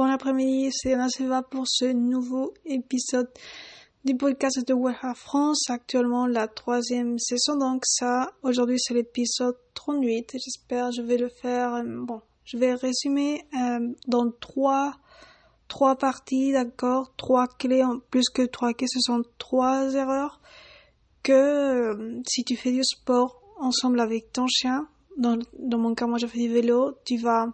Bon 0.00 0.06
après-midi, 0.06 0.70
c'est 0.72 0.94
Anna 0.94 1.10
Silva 1.10 1.42
pour 1.42 1.64
ce 1.66 1.84
nouveau 1.84 2.54
épisode 2.64 3.28
du 4.02 4.16
podcast 4.16 4.66
de 4.66 4.72
Warehouse 4.72 5.18
France. 5.18 5.68
Actuellement 5.68 6.26
la 6.26 6.48
troisième 6.48 7.18
saison, 7.18 7.58
donc 7.58 7.82
ça, 7.84 8.32
aujourd'hui 8.42 8.78
c'est 8.78 8.94
l'épisode 8.94 9.58
38. 9.74 10.36
J'espère 10.42 10.90
je 10.90 11.02
vais 11.02 11.18
le 11.18 11.28
faire, 11.28 11.74
euh, 11.74 11.82
bon, 11.84 12.22
je 12.46 12.56
vais 12.56 12.72
résumer 12.72 13.42
euh, 13.52 13.92
dans 14.08 14.30
trois, 14.40 14.94
trois 15.68 15.96
parties, 15.96 16.52
d'accord, 16.52 17.14
trois 17.18 17.46
clés, 17.46 17.84
en 17.84 17.98
plus 17.98 18.30
que 18.30 18.46
trois 18.46 18.72
clés, 18.72 18.88
ce 18.90 19.00
sont 19.00 19.22
trois 19.36 19.92
erreurs 19.92 20.40
que 21.22 21.32
euh, 21.32 22.22
si 22.26 22.42
tu 22.42 22.56
fais 22.56 22.72
du 22.72 22.84
sport 22.84 23.42
ensemble 23.58 24.00
avec 24.00 24.32
ton 24.32 24.46
chien, 24.46 24.88
dans, 25.18 25.38
dans 25.58 25.76
mon 25.76 25.94
cas 25.94 26.06
moi 26.06 26.16
je 26.16 26.26
fais 26.26 26.38
du 26.38 26.48
vélo, 26.48 26.96
tu 27.04 27.18
vas 27.18 27.48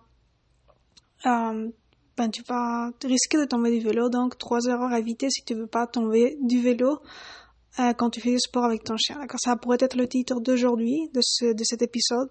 ben, 2.17 2.31
tu 2.31 2.43
vas 2.43 2.91
risquer 3.05 3.39
de 3.39 3.45
tomber 3.45 3.71
du 3.71 3.85
vélo. 3.85 4.09
Donc, 4.09 4.39
trois 4.39 4.61
erreurs 4.67 4.93
à 4.93 4.99
éviter 4.99 5.29
si 5.31 5.45
tu 5.45 5.55
veux 5.55 5.67
pas 5.67 5.87
tomber 5.87 6.39
du 6.41 6.61
vélo 6.63 7.01
euh, 7.79 7.93
quand 7.93 8.11
tu 8.11 8.21
fais 8.21 8.31
du 8.31 8.41
sport 8.41 8.65
avec 8.65 8.85
ton 8.85 8.97
chien. 8.97 9.19
D'accord? 9.19 9.41
Ça 9.41 9.57
pourrait 9.57 9.79
être 9.81 9.97
le 9.97 10.09
titre 10.09 10.41
d'aujourd'hui, 10.41 11.11
de, 11.13 11.21
ce, 11.23 11.53
de 11.53 11.65
cet 11.65 11.83
épisode. 11.83 12.31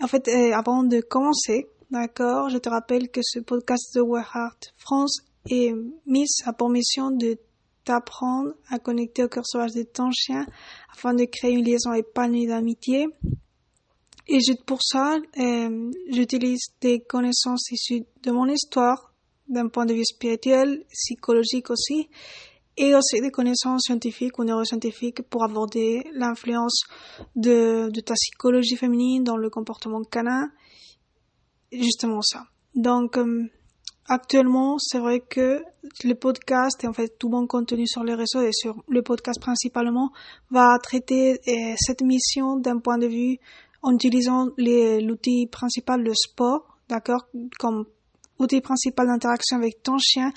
En 0.00 0.06
fait, 0.06 0.28
euh, 0.28 0.52
avant 0.52 0.84
de 0.84 1.00
commencer, 1.00 1.68
d'accord, 1.90 2.48
je 2.48 2.58
te 2.58 2.68
rappelle 2.68 3.10
que 3.10 3.20
ce 3.22 3.40
podcast 3.40 3.94
de 3.96 4.02
Heart 4.02 4.74
France 4.76 5.18
est 5.50 5.74
mis 6.06 6.26
à 6.44 6.52
pour 6.52 6.70
mission 6.70 7.10
de 7.10 7.36
t'apprendre 7.84 8.52
à 8.68 8.78
connecter 8.78 9.24
au 9.24 9.28
cœur 9.28 9.46
sauvage 9.46 9.72
de 9.72 9.82
ton 9.82 10.10
chien 10.12 10.46
afin 10.92 11.14
de 11.14 11.24
créer 11.24 11.52
une 11.52 11.64
liaison 11.64 11.92
épanouie 11.94 12.46
d'amitié 12.46 13.08
et 14.28 14.40
pour 14.66 14.80
ça, 14.82 15.18
euh, 15.38 15.90
j'utilise 16.10 16.66
des 16.82 17.00
connaissances 17.00 17.70
issues 17.70 18.04
de 18.22 18.30
mon 18.30 18.46
histoire, 18.46 19.07
d'un 19.48 19.68
point 19.68 19.86
de 19.86 19.94
vue 19.94 20.04
spirituel, 20.04 20.84
psychologique 20.90 21.70
aussi, 21.70 22.08
et 22.76 22.94
aussi 22.94 23.20
des 23.20 23.30
connaissances 23.30 23.82
scientifiques 23.86 24.38
ou 24.38 24.44
neuroscientifiques 24.44 25.22
pour 25.22 25.42
aborder 25.42 26.04
l'influence 26.14 26.84
de, 27.34 27.90
de 27.90 28.00
ta 28.00 28.14
psychologie 28.14 28.76
féminine 28.76 29.24
dans 29.24 29.36
le 29.36 29.50
comportement 29.50 30.02
canin. 30.02 30.50
Justement 31.72 32.22
ça. 32.22 32.44
Donc, 32.74 33.18
euh, 33.18 33.50
actuellement, 34.06 34.78
c'est 34.78 35.00
vrai 35.00 35.20
que 35.20 35.62
le 36.04 36.14
podcast 36.14 36.82
et 36.84 36.86
en 36.86 36.92
fait 36.92 37.18
tout 37.18 37.28
mon 37.28 37.46
contenu 37.46 37.86
sur 37.86 38.04
les 38.04 38.14
réseaux 38.14 38.40
et 38.40 38.52
sur 38.52 38.82
le 38.88 39.02
podcast 39.02 39.40
principalement 39.40 40.12
va 40.50 40.78
traiter 40.82 41.40
euh, 41.46 41.74
cette 41.76 42.02
mission 42.02 42.56
d'un 42.56 42.78
point 42.78 42.98
de 42.98 43.06
vue 43.06 43.38
en 43.82 43.94
utilisant 43.94 44.48
l'outil 44.56 45.46
principal, 45.46 46.02
le 46.02 46.12
sport, 46.14 46.78
d'accord, 46.88 47.26
comme 47.58 47.84
outil 48.38 48.60
principal 48.60 49.06
d'interaction 49.06 49.56
avec 49.56 49.82
ton 49.82 49.98
chien, 49.98 50.32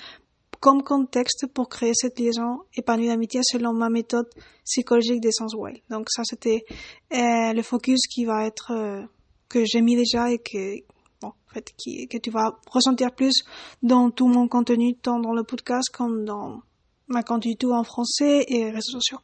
comme 0.60 0.82
contexte 0.82 1.46
pour 1.52 1.68
créer 1.68 1.92
cette 1.92 2.18
liaison 2.18 2.60
épanouie 2.76 3.08
d'amitié 3.08 3.40
selon 3.42 3.72
ma 3.72 3.90
méthode 3.90 4.28
psychologique 4.64 5.20
des 5.20 5.32
sens 5.32 5.54
wild. 5.54 5.80
Donc 5.90 6.06
ça, 6.08 6.22
c'était 6.24 6.64
euh, 7.12 7.52
le 7.52 7.62
focus 7.62 8.06
qui 8.06 8.24
va 8.24 8.46
être 8.46 8.70
euh, 8.70 9.02
que 9.48 9.64
j'ai 9.64 9.80
mis 9.80 9.96
déjà 9.96 10.30
et 10.30 10.38
que 10.38 10.76
bon, 11.20 11.28
en 11.28 11.52
fait, 11.52 11.72
qui, 11.76 12.06
que 12.06 12.16
tu 12.16 12.30
vas 12.30 12.60
ressentir 12.70 13.12
plus 13.12 13.42
dans 13.82 14.10
tout 14.10 14.28
mon 14.28 14.46
contenu, 14.46 14.94
tant 14.94 15.18
dans 15.18 15.32
le 15.32 15.42
podcast 15.42 15.90
comme 15.92 16.24
dans 16.24 16.60
ma 17.08 17.24
contenu 17.24 17.56
tout 17.56 17.72
en 17.72 17.82
français 17.82 18.44
et 18.46 18.70
réseaux 18.70 18.92
sociaux. 18.92 19.18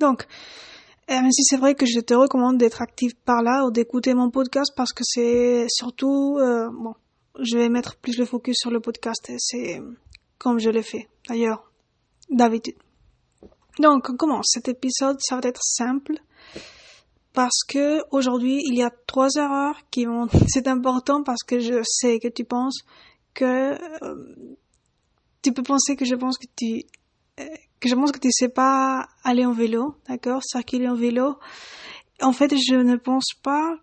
Donc, 0.00 0.26
euh, 1.10 1.14
même 1.14 1.30
si 1.30 1.42
c'est 1.44 1.56
vrai 1.56 1.74
que 1.74 1.86
je 1.86 2.00
te 2.00 2.14
recommande 2.14 2.58
d'être 2.58 2.82
actif 2.82 3.14
par 3.24 3.42
là 3.42 3.64
ou 3.66 3.70
d'écouter 3.70 4.14
mon 4.14 4.30
podcast 4.30 4.72
parce 4.76 4.92
que 4.92 5.04
c'est 5.04 5.66
surtout, 5.68 6.38
euh, 6.38 6.68
bon, 6.70 6.94
je 7.38 7.56
vais 7.56 7.68
mettre 7.68 7.96
plus 7.96 8.18
le 8.18 8.24
focus 8.24 8.56
sur 8.58 8.70
le 8.70 8.80
podcast. 8.80 9.30
C'est 9.38 9.80
comme 10.38 10.58
je 10.58 10.70
l'ai 10.70 10.82
fait 10.82 11.08
d'ailleurs 11.28 11.70
d'habitude. 12.30 12.76
Donc, 13.78 14.08
on 14.10 14.16
commence. 14.16 14.50
Cet 14.50 14.68
épisode, 14.68 15.18
ça 15.20 15.36
va 15.36 15.48
être 15.48 15.62
simple? 15.62 16.14
Parce 17.32 17.64
que 17.66 18.02
aujourd'hui, 18.10 18.60
il 18.64 18.74
y 18.74 18.82
a 18.82 18.90
trois 19.06 19.28
erreurs 19.36 19.76
qui 19.90 20.04
vont. 20.04 20.28
C'est 20.48 20.68
important 20.68 21.22
parce 21.22 21.42
que 21.42 21.58
je 21.60 21.82
sais 21.84 22.18
que 22.18 22.28
tu 22.28 22.44
penses 22.44 22.82
que 23.32 23.72
euh, 24.04 24.56
tu 25.40 25.52
peux 25.52 25.62
penser 25.62 25.96
que 25.96 26.04
je 26.04 26.14
pense 26.14 26.36
que 26.36 26.46
tu 26.54 26.82
que 27.80 27.88
je 27.88 27.94
pense 27.94 28.12
que 28.12 28.18
tu 28.18 28.30
sais 28.30 28.48
pas 28.48 29.08
aller 29.24 29.44
en 29.44 29.52
vélo, 29.52 29.96
d'accord, 30.08 30.42
circuler 30.44 30.88
en 30.88 30.94
vélo. 30.94 31.36
En 32.20 32.32
fait, 32.32 32.54
je 32.54 32.76
ne 32.76 32.96
pense 32.96 33.34
pas 33.42 33.74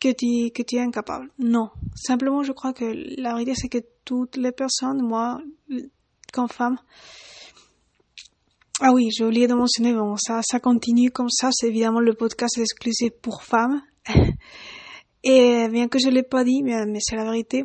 que 0.00 0.12
tu, 0.12 0.50
que 0.52 0.62
tu 0.62 0.76
es 0.76 0.80
incapable. 0.80 1.28
Non. 1.38 1.70
Simplement, 1.94 2.42
je 2.42 2.52
crois 2.52 2.72
que 2.72 2.84
la 3.20 3.34
réalité, 3.34 3.54
c'est 3.54 3.68
que 3.68 3.84
toutes 4.04 4.36
les 4.36 4.52
personnes, 4.52 5.02
moi, 5.02 5.40
comme 6.32 6.48
femme, 6.48 6.78
ah 8.80 8.92
oui, 8.92 9.08
j'ai 9.10 9.24
oublié 9.24 9.48
de 9.48 9.54
mentionner, 9.54 9.92
bon, 9.92 10.16
ça, 10.16 10.40
ça 10.42 10.60
continue 10.60 11.10
comme 11.10 11.30
ça, 11.30 11.48
c'est 11.52 11.66
évidemment 11.66 12.00
le 12.00 12.14
podcast 12.14 12.58
exclusif 12.58 13.10
pour 13.20 13.42
femmes. 13.42 13.82
Et 15.24 15.66
bien 15.68 15.88
que 15.88 15.98
je 15.98 16.08
l'ai 16.08 16.22
pas 16.22 16.44
dit, 16.44 16.62
mais, 16.62 16.86
mais 16.86 17.00
c'est 17.00 17.16
la 17.16 17.24
vérité, 17.24 17.64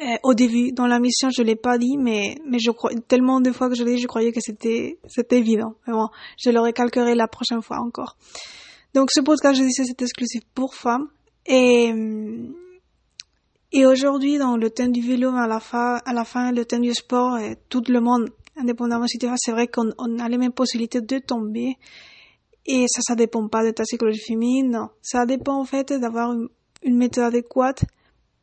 euh, 0.00 0.16
au 0.22 0.34
début, 0.34 0.70
dans 0.70 0.86
la 0.86 1.00
mission, 1.00 1.28
je 1.30 1.42
l'ai 1.42 1.56
pas 1.56 1.76
dit, 1.76 1.96
mais, 1.98 2.36
mais 2.46 2.58
je 2.60 2.70
crois, 2.70 2.92
tellement 3.08 3.40
de 3.40 3.50
fois 3.50 3.68
que 3.68 3.74
je 3.74 3.82
l'ai 3.82 3.96
dit, 3.96 4.00
je 4.00 4.06
croyais 4.06 4.30
que 4.30 4.40
c'était, 4.40 4.98
c'était 5.08 5.38
évident. 5.38 5.74
Mais 5.86 5.92
bon, 5.92 6.06
je 6.38 6.50
le 6.50 6.60
recalquerai 6.60 7.16
la 7.16 7.26
prochaine 7.26 7.62
fois 7.62 7.78
encore. 7.80 8.16
Donc, 8.94 9.10
ce 9.10 9.20
podcast, 9.20 9.58
je 9.58 9.64
disais, 9.64 9.84
c'est 9.84 10.02
exclusif 10.02 10.42
pour 10.54 10.74
femmes. 10.74 11.08
Et, 11.46 11.92
et 13.72 13.86
aujourd'hui, 13.86 14.38
dans 14.38 14.56
le 14.56 14.70
thème 14.70 14.92
du 14.92 15.00
vélo, 15.00 15.30
à 15.30 15.46
la 15.46 15.60
fin, 15.60 16.00
à 16.04 16.12
la 16.12 16.24
fin, 16.24 16.52
le 16.52 16.64
thème 16.64 16.82
du 16.82 16.94
sport, 16.94 17.38
et 17.38 17.56
tout 17.68 17.82
le 17.88 18.00
monde, 18.00 18.30
indépendamment 18.56 19.06
si 19.06 19.18
tu 19.18 19.26
c'est 19.36 19.52
vrai 19.52 19.68
qu'on 19.68 19.90
on 19.98 20.18
a 20.18 20.28
les 20.28 20.38
mêmes 20.38 20.52
possibilités 20.52 21.00
de 21.00 21.18
tomber. 21.18 21.76
Et 22.66 22.86
ça, 22.88 23.00
ça 23.02 23.14
dépend 23.14 23.46
pas 23.48 23.64
de 23.64 23.70
ta 23.70 23.84
psychologie 23.84 24.20
féminine, 24.20 24.70
non. 24.70 24.88
Ça 25.00 25.26
dépend, 25.26 25.60
en 25.60 25.64
fait, 25.64 25.92
d'avoir 25.92 26.32
une, 26.32 26.48
une 26.82 26.96
méthode 26.96 27.24
adéquate 27.24 27.84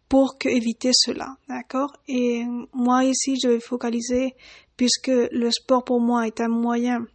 pour 0.10 0.38
que 0.38 0.50
éviter 0.50 0.92
cela, 0.94 1.38
d'accord? 1.48 1.94
Et 2.08 2.44
moi 2.74 3.04
ici, 3.04 3.36
je 3.42 3.50
vais 3.50 3.60
focaliser 3.60 4.36
puisque 4.78 5.08
le 5.08 5.50
sport 5.52 5.84
pour 5.84 6.00
moi 6.00 6.28
est 6.28 6.42
un 6.42 6.48
moyen 6.48 7.06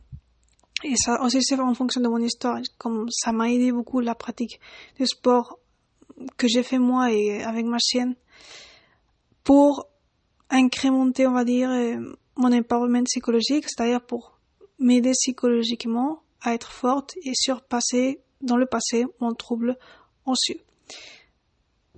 et 0.83 0.95
ça 0.97 1.23
aussi 1.23 1.43
c'est 1.43 1.59
en 1.59 1.75
fonction 1.75 2.01
de 2.01 2.09
mon 2.09 2.19
histoire, 2.19 2.59
comme 2.79 3.09
ça 3.11 3.33
m'a 3.33 3.51
aidé 3.51 3.73
beaucoup 3.73 4.01
la 4.01 4.15
pratique 4.15 4.61
du 4.99 5.07
sport 5.07 5.59
que 6.37 6.49
j'ai 6.49 6.63
fait 6.63 6.79
moi 6.79 7.13
et 7.13 7.43
avec 7.43 7.67
ma 7.67 7.79
chienne 7.79 8.15
pour 9.45 9.87
incrémenter, 10.51 11.27
on 11.27 11.33
va 11.33 11.45
dire, 11.45 11.71
euh, 11.71 12.17
mon 12.37 12.53
empowerment 12.53 13.05
psychologique, 13.05 13.69
c'est-à-dire 13.69 14.01
pour 14.05 14.39
m'aider 14.79 15.13
psychologiquement 15.13 16.23
à 16.43 16.55
être 16.55 16.73
forte 16.73 17.15
et 17.23 17.33
surpasser 17.35 18.21
dans 18.41 18.57
le 18.57 18.67
passé 18.67 19.07
mon 19.21 19.35
trouble 19.35 19.77
anxieux 20.25 20.61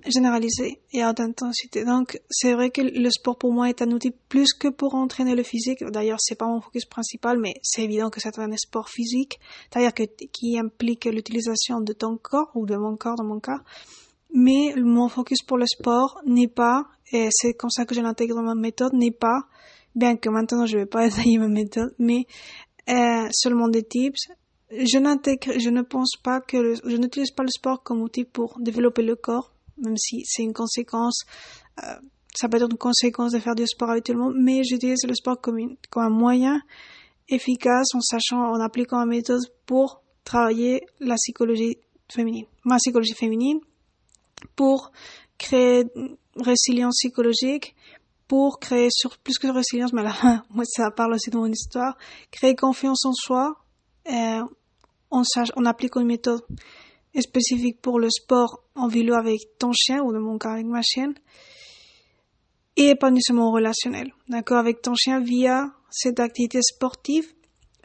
généralisé 0.07 0.81
et 0.93 1.03
à 1.03 1.11
haute 1.11 1.21
intensité. 1.21 1.85
Donc, 1.85 2.19
c'est 2.31 2.55
vrai 2.55 2.71
que 2.71 2.81
le 2.81 3.11
sport 3.11 3.37
pour 3.37 3.53
moi 3.53 3.69
est 3.69 3.83
un 3.83 3.91
outil 3.91 4.13
plus 4.29 4.53
que 4.55 4.69
pour 4.69 4.95
entraîner 4.95 5.35
le 5.35 5.43
physique. 5.43 5.85
D'ailleurs, 5.85 6.19
c'est 6.21 6.35
pas 6.35 6.47
mon 6.47 6.61
focus 6.61 6.87
principal, 6.87 7.39
mais 7.39 7.55
c'est 7.63 7.83
évident 7.83 8.11
que 8.11 8.21
c'est 8.21 8.39
un 8.39 8.57
sport 8.57 8.89
physique, 8.89 9.39
c'est-à-dire 9.71 9.95
que, 9.95 10.05
qui 10.33 10.59
implique 10.59 11.05
l'utilisation 11.05 11.81
de 11.81 11.93
ton 11.93 12.17
corps 12.17 12.51
ou 12.55 12.67
de 12.67 12.77
mon 12.77 12.97
corps 12.97 13.17
dans 13.17 13.25
mon 13.25 13.41
cas. 13.41 13.61
Mais 14.35 14.75
mon 14.77 15.09
focus 15.09 15.43
pour 15.43 15.59
le 15.59 15.67
sport 15.67 16.21
n'est 16.27 16.49
pas, 16.49 16.87
et 17.13 17.29
c'est 17.31 17.53
comme 17.53 17.71
ça 17.71 17.85
que 17.85 17.95
je 17.95 18.01
l'intègre 18.01 18.35
dans 18.35 18.43
ma 18.43 18.55
méthode, 18.55 18.95
n'est 18.95 19.11
pas, 19.11 19.43
bien 19.95 20.17
que 20.17 20.31
maintenant 20.31 20.65
je 20.65 20.79
vais 20.79 20.87
pas 20.87 21.07
essayer 21.07 21.39
ma 21.39 21.49
méthode, 21.49 21.95
mais 21.99 22.27
euh, 22.89 23.29
seulement 23.31 23.69
des 23.69 23.83
tips. 23.83 24.29
Je 24.71 24.99
n'intègre, 24.99 25.59
je 25.59 25.69
ne 25.69 25.83
pense 25.83 26.17
pas 26.17 26.41
que 26.41 26.75
je 26.83 26.97
n'utilise 26.97 27.31
pas 27.31 27.43
le 27.43 27.51
sport 27.51 27.83
comme 27.83 28.01
outil 28.01 28.25
pour 28.25 28.59
développer 28.59 29.03
le 29.03 29.17
corps 29.17 29.52
même 29.83 29.97
si 29.97 30.23
c'est 30.25 30.43
une 30.43 30.53
conséquence, 30.53 31.21
euh, 31.83 31.97
ça 32.35 32.49
peut 32.49 32.57
être 32.57 32.71
une 32.71 32.79
conséquence 32.79 33.33
de 33.33 33.39
faire 33.39 33.55
du 33.55 33.67
sport 33.67 33.91
habituellement, 33.91 34.31
mais 34.35 34.63
j'utilise 34.65 35.05
le 35.07 35.15
sport 35.15 35.41
comme, 35.41 35.59
un 35.97 36.11
moyen 36.11 36.61
efficace 37.29 37.95
en 37.95 38.01
sachant, 38.01 38.41
en 38.41 38.61
appliquant 38.61 39.03
une 39.03 39.11
méthode 39.11 39.43
pour 39.67 40.03
travailler 40.25 40.83
la 41.01 41.17
psychologie 41.17 41.79
féminine, 42.11 42.47
ma 42.65 42.77
psychologie 42.77 43.15
féminine, 43.15 43.61
pour 44.57 44.93
créer 45.39 45.85
résilience 46.37 46.97
psychologique, 46.99 47.75
pour 48.29 48.59
créer 48.61 48.89
sur 48.91 49.19
plus 49.19 49.39
que 49.39 49.49
résilience, 49.49 49.93
mais 49.93 50.03
là, 50.03 50.15
moi 50.51 50.65
ça 50.65 50.91
parle 50.91 51.15
aussi 51.15 51.31
de 51.31 51.37
mon 51.37 51.51
histoire, 51.51 51.97
créer 52.31 52.55
confiance 52.55 53.05
en 53.05 53.13
soi, 53.13 53.57
euh, 54.11 54.43
on, 55.11 55.23
on 55.57 55.67
applique 55.67 55.97
une 55.97 56.07
méthode 56.07 56.43
spécifique 57.21 57.81
pour 57.81 57.99
le 57.99 58.09
sport 58.11 58.63
en 58.75 58.89
vélo 58.89 59.15
avec 59.15 59.41
ton 59.59 59.73
chien 59.73 60.03
ou 60.03 60.13
de 60.13 60.19
mon 60.19 60.39
cas 60.39 60.53
avec 60.53 60.67
ma 60.67 60.83
chienne 60.83 61.15
et 62.77 62.95
pas 62.95 63.11
nécessairement 63.11 63.53
relationnel, 63.53 64.13
d'accord, 64.29 64.59
avec 64.59 64.81
ton 64.81 64.95
chien 64.95 65.21
via 65.21 65.71
cette 65.91 66.21
activité 66.21 66.61
sportive 66.63 67.27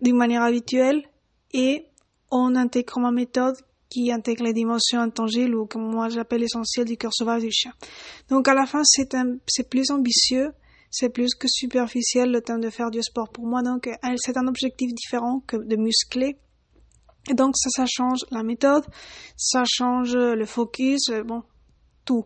d'une 0.02 0.16
manière 0.16 0.44
habituelle 0.44 1.04
et 1.52 1.86
en 2.30 2.56
intégrant 2.56 3.02
ma 3.02 3.12
méthode 3.12 3.56
qui 3.90 4.12
intègre 4.12 4.44
les 4.44 4.54
dimensions 4.54 5.00
intangibles 5.00 5.56
ou 5.56 5.66
comme 5.66 5.90
moi 5.90 6.10
j'appelle 6.10 6.42
l'essentiel 6.42 6.86
du 6.86 6.98
cœur 6.98 7.14
sauvage 7.14 7.42
du 7.42 7.52
chien. 7.52 7.74
Donc 8.30 8.48
à 8.48 8.54
la 8.54 8.66
fin, 8.66 8.82
c'est 8.84 9.16
un, 9.16 9.38
c'est 9.48 9.70
plus 9.70 9.92
ambitieux, 9.92 10.52
c'est 10.90 11.10
plus 11.10 11.36
que 11.36 11.48
superficiel 11.48 12.32
le 12.32 12.42
temps 12.42 12.58
de 12.58 12.70
faire 12.70 12.92
du 12.92 13.02
sport 13.02 13.30
pour 13.30 13.46
moi. 13.46 13.62
Donc 13.62 13.90
c'est 14.18 14.38
un 14.38 14.48
objectif 14.48 14.94
différent 14.94 15.42
que 15.48 15.58
de 15.58 15.76
muscler. 15.76 16.38
Donc 17.34 17.56
ça, 17.58 17.70
ça 17.70 17.86
change 17.88 18.20
la 18.32 18.44
méthode, 18.44 18.86
ça 19.36 19.64
change 19.66 20.16
le 20.16 20.46
focus, 20.46 21.10
bon, 21.26 21.44
tout. 22.06 22.26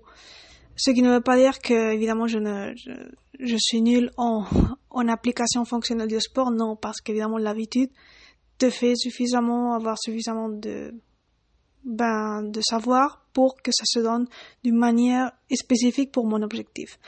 Ce 0.76 0.92
qui 0.92 1.02
ne 1.02 1.10
veut 1.12 1.22
pas 1.22 1.38
dire 1.38 1.60
que, 1.60 1.94
évidemment, 1.94 2.28
je 2.28 2.40
ne, 2.40 2.74
je, 2.76 2.92
je 3.40 3.58
suis 3.60 3.82
nul 3.82 4.12
en, 4.18 4.46
en 4.90 5.08
application 5.08 5.66
fonctionnelle 5.66 6.08
du 6.08 6.20
sport, 6.20 6.52
non, 6.52 6.76
parce 6.76 7.02
qu'évidemment, 7.02 7.38
l'habitude 7.38 7.90
te 8.58 8.70
fait 8.70 8.96
suffisamment, 8.96 9.74
avoir 9.74 9.98
suffisamment 10.00 10.50
de, 10.50 10.94
ben, 11.84 12.44
de 12.44 12.62
savoir 12.62 13.26
pour 13.34 13.62
que 13.62 13.72
ça 13.72 13.84
se 13.86 14.00
donne 14.00 14.28
d'une 14.64 14.78
manière 14.78 15.32
spécifique 15.52 16.12
pour 16.12 16.28
mon 16.28 16.42
objectif. 16.42 17.00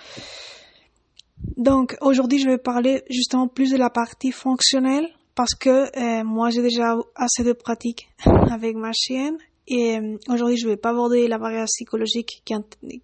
Donc, 1.58 1.96
aujourd'hui, 2.02 2.40
je 2.40 2.50
vais 2.50 2.58
parler 2.58 3.04
justement 3.10 3.48
plus 3.48 3.72
de 3.72 3.78
la 3.78 3.90
partie 3.90 4.32
fonctionnelle 4.32 5.08
parce 5.36 5.56
que 5.56 5.70
euh, 5.98 6.24
moi, 6.24 6.50
j'ai 6.50 6.62
déjà 6.62 6.96
assez 7.16 7.44
de 7.44 7.54
pratique 7.54 8.10
avec 8.52 8.76
ma 8.76 8.92
chienne 8.94 9.38
et 9.68 9.98
euh, 9.98 10.18
aujourd'hui, 10.30 10.58
je 10.58 10.68
vais 10.68 10.78
pas 10.78 10.90
aborder 10.90 11.28
la 11.28 11.38
variable 11.38 11.68
psychologique 11.68 12.42
qui, 12.46 12.54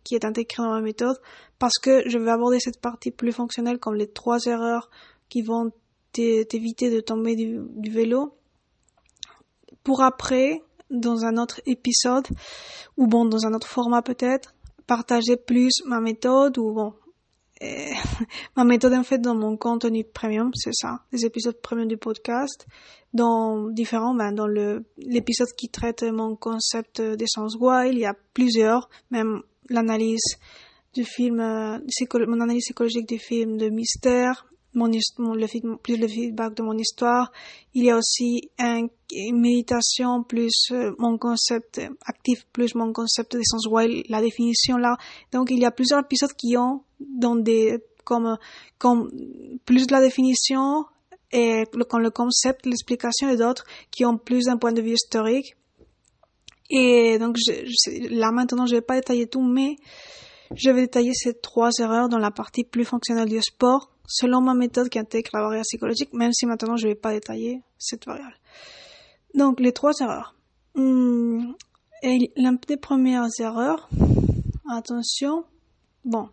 qui 0.04 0.16
est 0.16 0.26
intégrée 0.26 0.64
dans 0.64 0.72
ma 0.72 0.82
méthode 0.82 1.18
parce 1.58 1.78
que 1.80 2.08
je 2.10 2.18
vais 2.18 2.32
aborder 2.32 2.60
cette 2.60 2.82
partie 2.82 3.12
plus 3.12 3.32
fonctionnelle 3.32 3.80
comme 3.80 3.96
les 3.96 4.08
trois 4.08 4.46
erreurs 4.46 4.90
qui 5.30 5.42
vont 5.42 5.72
t'éviter 6.12 6.90
de 6.90 7.00
tomber 7.02 7.36
du, 7.36 7.60
du, 7.76 7.92
vélo. 7.92 8.36
Pour 9.84 10.02
après, 10.02 10.62
dans 10.90 11.24
un 11.24 11.38
autre 11.38 11.62
épisode, 11.66 12.28
ou 12.98 13.08
bon, 13.08 13.26
dans 13.26 13.46
un 13.46 13.54
autre 13.54 13.68
format 13.68 14.02
peut-être, 14.02 14.54
partager 14.88 15.38
plus 15.38 15.72
ma 15.86 16.02
méthode 16.02 16.58
ou 16.58 16.74
bon, 16.74 16.94
euh, 17.64 17.94
ma 18.56 18.64
méthode 18.64 18.94
en 18.94 19.04
fait 19.04 19.20
dans 19.20 19.36
mon 19.36 19.58
contenu 19.58 20.04
premium, 20.04 20.52
c'est 20.54 20.74
ça, 20.74 21.02
les 21.12 21.26
épisodes 21.26 21.60
premium 21.62 21.88
du 21.88 21.98
podcast, 21.98 22.68
dans 23.14 23.70
différents, 23.70 24.14
ben, 24.14 24.32
dans 24.32 24.48
le 24.48 24.86
l'épisode 24.98 25.50
qui 25.58 25.70
traite 25.70 26.04
mon 26.04 26.36
concept 26.36 27.02
d'essence 27.02 27.56
wild, 27.60 27.94
il 27.94 28.00
y 28.00 28.06
a 28.06 28.16
plusieurs, 28.34 28.90
même 29.12 29.42
l'analyse 29.70 30.38
du 30.94 31.04
film, 31.04 31.40
euh, 31.40 31.80
mon 32.28 32.42
analyse 32.42 32.64
psychologique 32.66 33.08
du 33.08 33.20
film 33.20 33.58
de 33.58 33.70
mystère, 33.70 34.49
mon, 34.74 34.90
mon 35.18 35.34
le, 35.34 35.78
plus 35.78 35.98
le 35.98 36.08
feedback 36.08 36.56
de 36.56 36.64
mon 36.64 36.78
histoire. 36.78 37.32
Il 37.74 37.86
y 37.86 37.92
a 37.92 37.98
aussi 37.98 38.50
un, 38.60 38.88
une 39.12 39.40
méditation 39.40 40.24
plus 40.24 40.72
euh, 40.72 40.92
mon 40.98 41.18
concept 41.18 41.82
actif 42.06 42.46
plus 42.54 42.76
mon 42.76 42.94
concept 42.94 43.36
d'essence 43.36 43.68
wild, 43.68 44.06
la 44.10 44.22
définition 44.22 44.78
là. 44.78 44.98
Donc 45.32 45.50
il 45.52 45.60
y 45.60 45.66
a 45.66 45.72
plusieurs 45.72 46.02
épisodes 46.02 46.34
qui 46.34 46.56
ont 46.58 46.84
dans 47.00 47.36
des 47.36 47.80
comme 48.04 48.38
comme 48.78 49.12
plus 49.66 49.88
de 49.88 49.92
la 49.92 50.02
définition 50.02 50.86
et 51.32 51.64
le, 51.74 51.86
comme 51.86 52.02
le 52.02 52.12
concept, 52.12 52.66
l'explication 52.66 53.30
et 53.30 53.38
d'autres 53.38 53.66
qui 53.92 54.06
ont 54.06 54.18
plus 54.18 54.48
un 54.48 54.58
point 54.58 54.74
de 54.74 54.82
vue 54.82 54.94
historique. 54.94 55.56
Et 56.70 57.18
donc 57.20 57.38
je, 57.38 58.16
là 58.16 58.32
maintenant 58.32 58.66
je 58.66 58.76
vais 58.76 58.82
pas 58.82 58.96
détailler 58.96 59.28
tout, 59.28 59.42
mais 59.42 59.78
je 60.56 60.70
vais 60.72 60.82
détailler 60.82 61.14
ces 61.14 61.34
trois 61.40 61.70
erreurs 61.80 62.10
dans 62.10 62.18
la 62.18 62.32
partie 62.32 62.64
plus 62.64 62.86
fonctionnelle 62.86 63.30
du 63.30 63.42
sport, 63.42 63.92
selon 64.10 64.42
ma 64.42 64.54
méthode 64.54 64.90
qui 64.90 65.00
intègre 65.00 65.30
la 65.34 65.42
variable 65.42 65.64
psychologique, 65.64 66.12
même 66.14 66.34
si 66.34 66.46
maintenant 66.46 66.76
je 66.76 66.88
ne 66.88 66.92
vais 66.92 66.96
pas 66.96 67.14
détailler 67.14 67.62
cette 67.78 68.06
variable. 68.06 68.36
Donc, 69.36 69.60
les 69.60 69.72
trois 69.72 69.92
erreurs. 70.02 70.36
Hum, 70.76 71.56
et 72.02 72.32
l'une 72.36 72.58
des 72.68 72.78
premières 72.78 73.28
erreurs, 73.40 73.88
attention, 74.70 75.46
bon, 76.04 76.30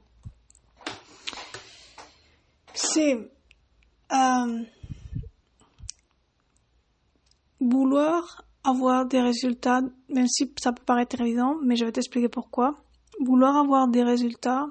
c'est 2.73 3.31
euh, 4.12 4.62
vouloir 7.61 8.44
avoir 8.64 9.06
des 9.06 9.20
résultats, 9.20 9.82
même 10.08 10.28
si 10.28 10.52
ça 10.58 10.73
peut 10.73 10.84
paraître 10.84 11.20
évident, 11.20 11.56
mais 11.62 11.76
je 11.76 11.84
vais 11.84 11.93
t'expliquer 11.93 12.28
pourquoi 12.28 12.76
vouloir 13.20 13.56
avoir 13.56 13.88
des 13.88 14.02
résultats 14.02 14.67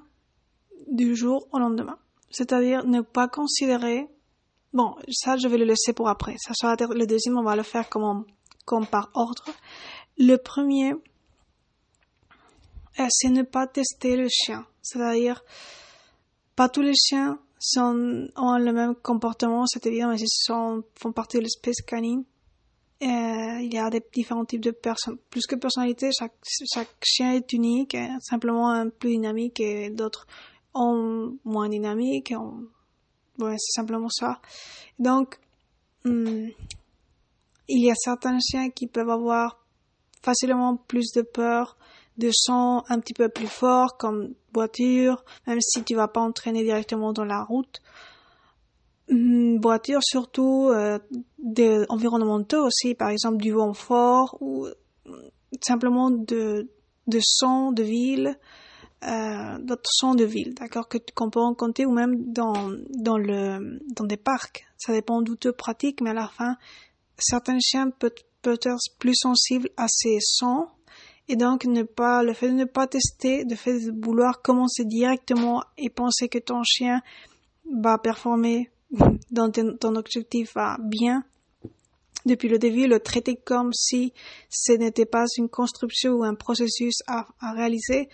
du 0.88 1.16
jour 1.16 1.48
au 1.52 1.60
lendemain. 1.60 1.98
C'est-à-dire 2.36 2.86
ne 2.86 3.00
pas 3.00 3.30
considérer, 3.30 4.10
bon, 4.74 4.94
ça 5.10 5.38
je 5.38 5.48
vais 5.48 5.58
le 5.58 5.64
laisser 5.64 5.94
pour 5.94 6.10
après. 6.10 6.36
Ça 6.38 6.54
sera 6.54 6.76
le 6.76 7.08
deuxième, 7.08 7.38
on 7.38 7.44
va 7.44 7.56
le 7.56 7.64
faire 7.64 7.88
comme, 7.88 8.26
comme 8.66 8.86
par 8.86 9.10
ordre. 9.14 9.46
Le 10.18 10.36
premier, 10.36 10.92
euh, 13.00 13.08
c'est 13.10 13.30
ne 13.30 13.44
pas 13.44 13.68
tester 13.68 14.18
le 14.18 14.28
chien. 14.30 14.66
C'est-à-dire, 14.82 15.46
pas 16.58 16.68
tous 16.68 16.82
les 16.82 16.94
chiens 16.94 17.40
sont, 17.58 18.28
ont 18.36 18.58
le 18.58 18.74
même 18.74 18.96
comportement, 18.96 19.66
c'est 19.66 19.86
évident, 19.86 20.10
mais 20.10 20.20
ils 20.20 20.28
sont, 20.28 20.84
font 21.00 21.14
partie 21.14 21.38
de 21.38 21.44
l'espèce 21.44 21.82
canine. 21.82 22.26
Euh, 23.02 23.62
il 23.62 23.74
y 23.74 23.78
a 23.78 23.90
des 23.90 24.04
différents 24.14 24.44
types 24.44 24.60
de 24.60 24.72
personnes. 24.72 25.20
Plus 25.30 25.46
que 25.48 25.56
personnalité, 25.56 26.10
chaque, 26.12 26.36
chaque 26.44 26.98
chien 27.02 27.32
est 27.32 27.54
unique, 27.54 27.96
hein, 27.96 28.18
simplement 28.20 28.72
un 28.72 28.90
plus 28.90 29.12
dynamique 29.12 29.62
et 29.62 29.90
d'autres 29.90 30.28
ont 30.76 31.38
moins 31.44 31.70
dynamique. 31.70 32.34
Ouais, 33.40 33.56
c'est 33.58 33.74
simplement 33.74 34.10
ça. 34.10 34.40
Donc, 35.00 35.40
hmm, 36.04 36.50
il 37.68 37.86
y 37.86 37.90
a 37.90 37.96
certains 37.96 38.38
chiens 38.40 38.70
qui 38.70 38.88
peuvent 38.88 39.10
avoir 39.10 39.60
facilement 40.22 40.78
plus 40.78 41.12
de 41.14 41.22
peur, 41.22 41.78
de 42.18 42.30
son 42.32 42.84
un 42.88 43.00
petit 43.00 43.14
peu 43.14 43.30
plus 43.30 43.48
fort, 43.48 43.98
comme 43.98 44.34
voiture, 44.54 45.24
même 45.48 45.60
si 45.62 45.84
tu 45.84 45.96
vas 45.96 46.08
pas 46.08 46.22
entraîner 46.22 46.64
directement 46.64 47.14
dans 47.14 47.26
la 47.26 47.44
route. 47.44 47.82
Hmm, 49.10 49.60
voiture 49.60 50.00
surtout 50.02 50.70
euh, 50.72 50.98
des 51.38 51.86
environnementaux 51.90 52.66
aussi, 52.66 52.96
par 52.96 53.10
exemple 53.10 53.38
du 53.38 53.52
vent 53.52 53.74
fort 53.74 54.38
ou 54.42 54.68
simplement 55.62 56.10
de, 56.10 56.70
de 57.08 57.20
sons 57.22 57.72
de 57.72 57.84
ville, 57.84 58.40
euh, 59.08 59.58
d'autres 59.60 59.90
sons 59.92 60.16
de 60.16 60.24
ville, 60.24 60.54
d'accord, 60.54 60.88
que 60.88 60.98
qu'on 61.14 61.30
peut 61.30 61.40
rencontrer 61.40 61.86
ou 61.86 61.92
même 61.92 62.32
dans 62.32 62.72
dans 62.90 63.18
le 63.18 63.80
dans 63.94 64.06
des 64.06 64.18
parcs. 64.18 64.66
Ça 64.78 64.94
dépend 64.94 65.22
d'où 65.22 65.36
tu 65.36 65.52
pratiques, 65.54 66.02
mais 66.02 66.12
à 66.12 66.14
la 66.14 66.28
fin, 66.28 66.58
certains 67.18 67.60
chiens 67.60 67.90
peuvent, 67.90 68.12
peuvent 68.42 68.60
être 68.64 68.78
plus 69.00 69.16
sensibles 69.16 69.70
à 69.78 69.88
ces 69.88 70.18
sons 70.22 70.68
et 71.28 71.36
donc 71.36 71.66
ne 71.66 71.84
pas 71.84 72.24
le 72.24 72.34
fait 72.34 72.50
de 72.50 72.54
ne 72.54 72.66
pas 72.66 72.88
tester, 72.88 73.44
le 73.44 73.56
fait 73.56 73.80
de 73.80 74.06
vouloir 74.06 74.42
commencer 74.42 74.86
directement 74.86 75.64
et 75.78 75.90
penser 75.90 76.30
que 76.30 76.38
ton 76.38 76.64
chien 76.64 77.02
va 77.82 77.98
performer 77.98 78.70
dans 79.32 79.50
ton 79.52 79.96
objectif 79.96 80.54
va 80.54 80.78
bien, 80.80 81.24
depuis 82.26 82.50
le 82.50 82.58
début, 82.58 82.88
le 82.88 83.00
traiter 83.00 83.36
comme 83.36 83.72
si 83.74 84.14
ce 84.50 84.74
n'était 84.74 85.06
pas 85.06 85.26
une 85.38 85.50
construction 85.50 86.14
ou 86.14 86.24
un 86.24 86.36
processus 86.36 86.96
à, 87.08 87.26
réaliser, 87.54 88.10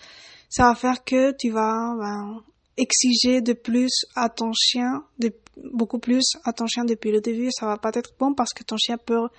ça 0.51 0.65
va 0.65 0.75
faire 0.75 1.03
que 1.03 1.31
tu 1.31 1.49
vas 1.49 1.95
ben, 1.97 2.43
exiger 2.77 3.41
de 3.41 3.53
plus 3.53 4.05
à 4.15 4.27
ton 4.27 4.51
chien, 4.53 5.05
de, 5.17 5.33
beaucoup 5.73 5.97
plus 5.97 6.33
à 6.43 6.51
ton 6.51 6.67
chien 6.67 6.83
depuis 6.83 7.11
le 7.11 7.21
début. 7.21 7.49
Ça 7.51 7.65
va 7.65 7.77
pas 7.77 7.91
être 7.93 8.11
bon 8.19 8.33
parce 8.33 8.53
que 8.53 8.63
ton 8.63 8.75
chien 8.77 8.97
peut, 8.97 9.29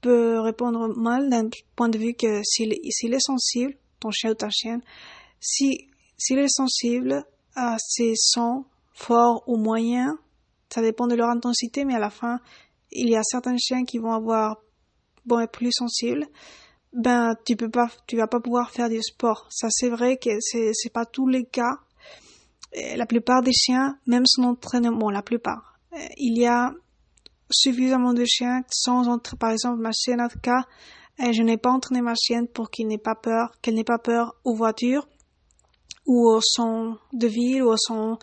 peut 0.00 0.40
répondre 0.40 0.88
mal 0.96 1.28
d'un 1.28 1.50
point 1.76 1.90
de 1.90 1.98
vue 1.98 2.14
que 2.14 2.42
s'il 2.42 2.72
est 2.72 3.20
sensible, 3.20 3.74
ton 4.00 4.10
chien 4.10 4.30
ou 4.30 4.34
ta 4.34 4.48
chienne, 4.50 4.80
si 5.38 5.88
s'il 6.16 6.38
est 6.38 6.48
sensible 6.48 7.24
à 7.54 7.76
ces 7.78 8.14
sons 8.16 8.64
forts 8.94 9.44
ou 9.46 9.56
moyens, 9.56 10.14
ça 10.72 10.80
dépend 10.80 11.06
de 11.06 11.14
leur 11.14 11.28
intensité, 11.28 11.84
mais 11.84 11.94
à 11.94 11.98
la 11.98 12.10
fin, 12.10 12.38
il 12.90 13.10
y 13.10 13.16
a 13.16 13.22
certains 13.22 13.56
chiens 13.58 13.84
qui 13.84 13.98
vont 13.98 14.12
avoir, 14.12 14.62
bon, 15.26 15.40
être 15.40 15.52
plus 15.52 15.72
sensibles. 15.72 16.26
Ben, 16.94 17.34
tu 17.44 17.56
peux 17.56 17.70
pas, 17.70 17.90
tu 18.06 18.16
vas 18.16 18.28
pas 18.28 18.40
pouvoir 18.40 18.70
faire 18.70 18.88
du 18.88 19.02
sport. 19.02 19.46
Ça, 19.50 19.66
c'est 19.70 19.88
vrai 19.88 20.16
que 20.16 20.30
c'est, 20.40 20.70
c'est 20.72 20.92
pas 20.92 21.04
tous 21.04 21.26
les 21.26 21.44
cas. 21.44 21.78
la 22.96 23.06
plupart 23.06 23.42
des 23.42 23.52
chiens, 23.52 23.98
même 24.06 24.24
son 24.26 24.44
entraînement, 24.44 24.96
bon, 24.96 25.10
la 25.10 25.22
plupart, 25.22 25.78
il 26.16 26.38
y 26.38 26.46
a 26.46 26.72
suffisamment 27.50 28.14
de 28.14 28.24
chiens 28.24 28.62
sans 28.70 29.08
entre, 29.08 29.36
par 29.36 29.50
exemple, 29.50 29.80
ma 29.80 29.92
chienne 29.92 30.26
cas, 30.42 30.64
je 31.18 31.42
n'ai 31.42 31.56
pas 31.56 31.70
entraîné 31.70 32.00
ma 32.00 32.14
chienne 32.14 32.48
pour 32.48 32.70
qu'il 32.70 32.86
n'ait 32.88 32.98
pas 32.98 33.14
peur, 33.14 33.50
qu'elle 33.60 33.74
n'ait 33.74 33.84
pas 33.84 33.98
peur 33.98 34.34
aux 34.44 34.54
voitures 34.54 35.06
ou 36.06 36.28
au 36.28 36.40
son 36.40 36.96
de 37.12 37.26
ville 37.26 37.62
ou 37.62 37.70
au 37.70 37.76
son, 37.76 38.18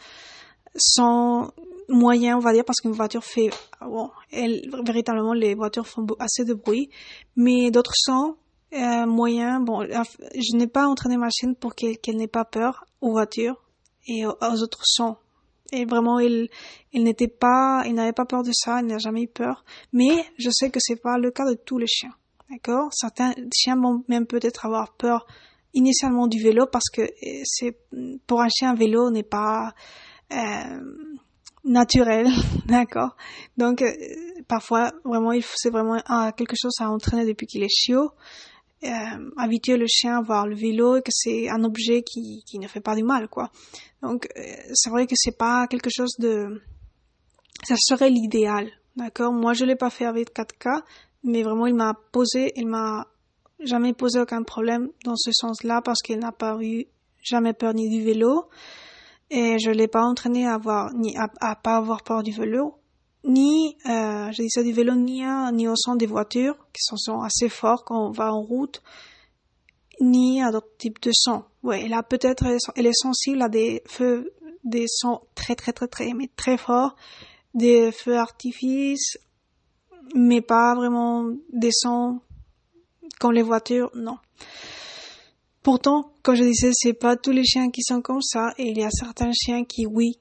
son 0.75 1.51
moyen, 1.89 2.37
on 2.37 2.39
va 2.39 2.53
dire, 2.53 2.65
parce 2.65 2.79
qu'une 2.79 2.91
voiture 2.91 3.23
fait, 3.23 3.49
bon, 3.81 4.09
elle, 4.31 4.69
véritablement, 4.85 5.33
les 5.33 5.55
voitures 5.55 5.87
font 5.87 6.05
assez 6.19 6.45
de 6.45 6.53
bruit, 6.53 6.89
mais 7.35 7.71
d'autres 7.71 7.95
sons, 7.95 8.35
euh, 8.73 9.05
moyens, 9.05 9.63
bon, 9.63 9.81
je 9.83 10.57
n'ai 10.57 10.67
pas 10.67 10.87
entraîné 10.87 11.17
ma 11.17 11.29
chienne 11.29 11.55
pour 11.55 11.75
qu'elle 11.75 12.15
n'ait 12.15 12.27
pas 12.27 12.45
peur 12.45 12.85
aux 13.01 13.11
voitures 13.11 13.61
et 14.07 14.25
aux, 14.25 14.63
autres 14.63 14.83
sons. 14.83 15.17
Et 15.73 15.85
vraiment, 15.85 16.19
il, 16.19 16.49
il 16.91 17.03
n'était 17.03 17.27
pas, 17.27 17.83
il 17.85 17.93
n'avait 17.93 18.13
pas 18.13 18.25
peur 18.25 18.43
de 18.43 18.51
ça, 18.53 18.79
il 18.81 18.87
n'a 18.87 18.97
jamais 18.97 19.23
eu 19.23 19.27
peur. 19.27 19.63
Mais 19.93 20.25
je 20.37 20.49
sais 20.49 20.69
que 20.69 20.79
c'est 20.81 21.01
pas 21.01 21.17
le 21.17 21.31
cas 21.31 21.45
de 21.49 21.53
tous 21.53 21.77
les 21.77 21.87
chiens. 21.87 22.13
D'accord? 22.49 22.89
Certains 22.91 23.33
chiens 23.53 23.77
vont 23.77 24.03
même 24.09 24.25
peut-être 24.25 24.65
avoir 24.65 24.93
peur 24.93 25.25
initialement 25.73 26.27
du 26.27 26.41
vélo 26.41 26.65
parce 26.71 26.89
que 26.89 27.01
euh, 27.01 27.41
c'est 27.45 27.77
pour 28.27 28.41
un 28.41 28.49
chien 28.49 28.71
un 28.71 28.75
vélo 28.75 29.09
n'est 29.09 29.23
pas 29.23 29.73
euh, 30.33 30.79
naturel, 31.63 32.27
d'accord? 32.65 33.15
Donc 33.57 33.81
euh, 33.81 33.91
parfois 34.47 34.91
vraiment 35.05 35.31
il 35.31 35.43
c'est 35.55 35.69
vraiment 35.69 36.01
quelque 36.35 36.55
chose 36.61 36.73
à 36.79 36.89
entraîner 36.89 37.25
depuis 37.25 37.47
qu'il 37.47 37.63
est 37.63 37.73
chiot. 37.73 38.11
Euh, 38.83 39.29
habituer 39.37 39.77
le 39.77 39.85
chien 39.87 40.17
à 40.17 40.21
voir 40.23 40.47
le 40.47 40.55
vélo 40.55 40.95
et 40.95 41.03
que 41.03 41.11
c'est 41.11 41.49
un 41.49 41.63
objet 41.63 42.01
qui, 42.01 42.43
qui 42.47 42.57
ne 42.57 42.67
fait 42.67 42.79
pas 42.79 42.95
du 42.95 43.03
mal 43.03 43.27
quoi. 43.27 43.51
Donc 44.01 44.27
euh, 44.35 44.41
c'est 44.73 44.89
vrai 44.89 45.05
que 45.05 45.13
c'est 45.15 45.37
pas 45.37 45.67
quelque 45.67 45.91
chose 45.95 46.15
de 46.17 46.59
ça 47.63 47.75
serait 47.77 48.09
l'idéal, 48.09 48.71
d'accord? 48.95 49.33
Moi 49.33 49.53
je 49.53 49.65
l'ai 49.65 49.75
pas 49.75 49.91
fait 49.91 50.05
avec 50.05 50.35
4K, 50.35 50.81
mais 51.23 51.43
vraiment 51.43 51.67
il 51.67 51.75
m'a 51.75 51.93
posé, 52.11 52.53
il 52.55 52.67
m'a 52.67 53.05
jamais 53.59 53.93
posé 53.93 54.19
aucun 54.19 54.41
problème 54.41 54.89
dans 55.05 55.15
ce 55.15 55.29
sens-là 55.31 55.83
parce 55.83 55.99
qu'il 55.99 56.17
n'a 56.17 56.31
pas 56.31 56.57
eu 56.59 56.85
jamais 57.21 57.53
peur 57.53 57.75
ni 57.75 57.87
du 57.87 58.03
vélo 58.03 58.49
et 59.29 59.59
je 59.59 59.69
l'ai 59.69 59.87
pas 59.87 60.01
entraîné 60.01 60.47
à 60.47 60.55
avoir 60.55 60.91
ni 60.95 61.15
à, 61.17 61.29
à, 61.39 61.55
pas 61.55 61.77
avoir 61.77 62.01
peur 62.01 62.23
du 62.23 62.31
vélo 62.31 62.80
ni 63.23 63.77
euh, 63.85 64.31
je 64.31 64.41
dis 64.41 64.49
ça 64.49 64.63
du 64.63 64.71
vélo 64.71 64.95
ni 64.95 65.23
ni 65.53 65.67
au 65.67 65.75
son 65.75 65.95
des 65.95 66.07
voitures 66.07 66.55
qui 66.73 66.81
sont, 66.81 66.97
sont 66.97 67.21
assez 67.21 67.49
forts 67.49 67.83
quand 67.85 68.07
on 68.07 68.11
va 68.11 68.33
en 68.33 68.41
route 68.41 68.81
ni 69.99 70.41
à 70.41 70.51
d'autres 70.51 70.75
types 70.77 71.01
de 71.01 71.11
sons. 71.13 71.43
Ouais, 71.61 71.91
a 71.93 72.01
peut-être 72.01 72.45
elle 72.75 72.87
est 72.87 72.99
sensible 72.99 73.41
à 73.41 73.49
des 73.49 73.83
feux 73.85 74.33
des 74.63 74.85
sons 74.87 75.21
très 75.35 75.55
très 75.55 75.73
très 75.73 75.87
très 75.87 76.13
mais 76.13 76.29
très 76.35 76.57
forts, 76.57 76.95
des 77.53 77.91
feux 77.91 78.17
artifices 78.17 79.17
mais 80.15 80.41
pas 80.41 80.75
vraiment 80.75 81.29
des 81.53 81.71
sons 81.71 82.19
comme 83.21 83.33
les 83.33 83.43
voitures, 83.43 83.91
non. 83.93 84.17
Pourtant, 85.61 86.11
comme 86.23 86.35
je 86.35 86.43
disais, 86.43 86.71
c'est 86.73 86.93
pas 86.93 87.15
tous 87.15 87.29
les 87.29 87.45
chiens 87.45 87.69
qui 87.69 87.83
sont 87.83 88.01
comme 88.01 88.21
ça, 88.21 88.51
et 88.57 88.69
il 88.69 88.79
y 88.79 88.83
a 88.83 88.89
certains 88.89 89.31
chiens 89.31 89.63
qui, 89.63 89.85
oui, 89.85 90.17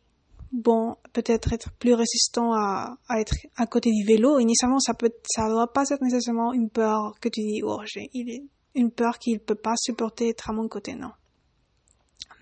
bon, 0.53 0.97
peut-être 1.13 1.53
être 1.53 1.71
plus 1.79 1.95
résistants 1.95 2.53
à, 2.53 2.97
à 3.09 3.21
être 3.21 3.35
à 3.57 3.67
côté 3.67 3.91
du 3.91 4.05
vélo. 4.05 4.39
Initialement, 4.39 4.79
ça 4.79 4.95
peut, 4.95 5.13
ça 5.25 5.49
doit 5.49 5.73
pas 5.73 5.85
être 5.91 6.03
nécessairement 6.03 6.53
une 6.53 6.71
peur 6.71 7.15
que 7.21 7.29
tu 7.29 7.41
dis, 7.41 7.63
oh, 7.65 7.81
j'ai, 7.85 8.09
il 8.13 8.49
une 8.75 8.91
peur 8.91 9.19
qu'il 9.19 9.41
peut 9.41 9.57
pas 9.57 9.75
supporter 9.77 10.29
être 10.29 10.51
à 10.51 10.53
mon 10.53 10.69
côté, 10.69 10.95
non. 10.95 11.11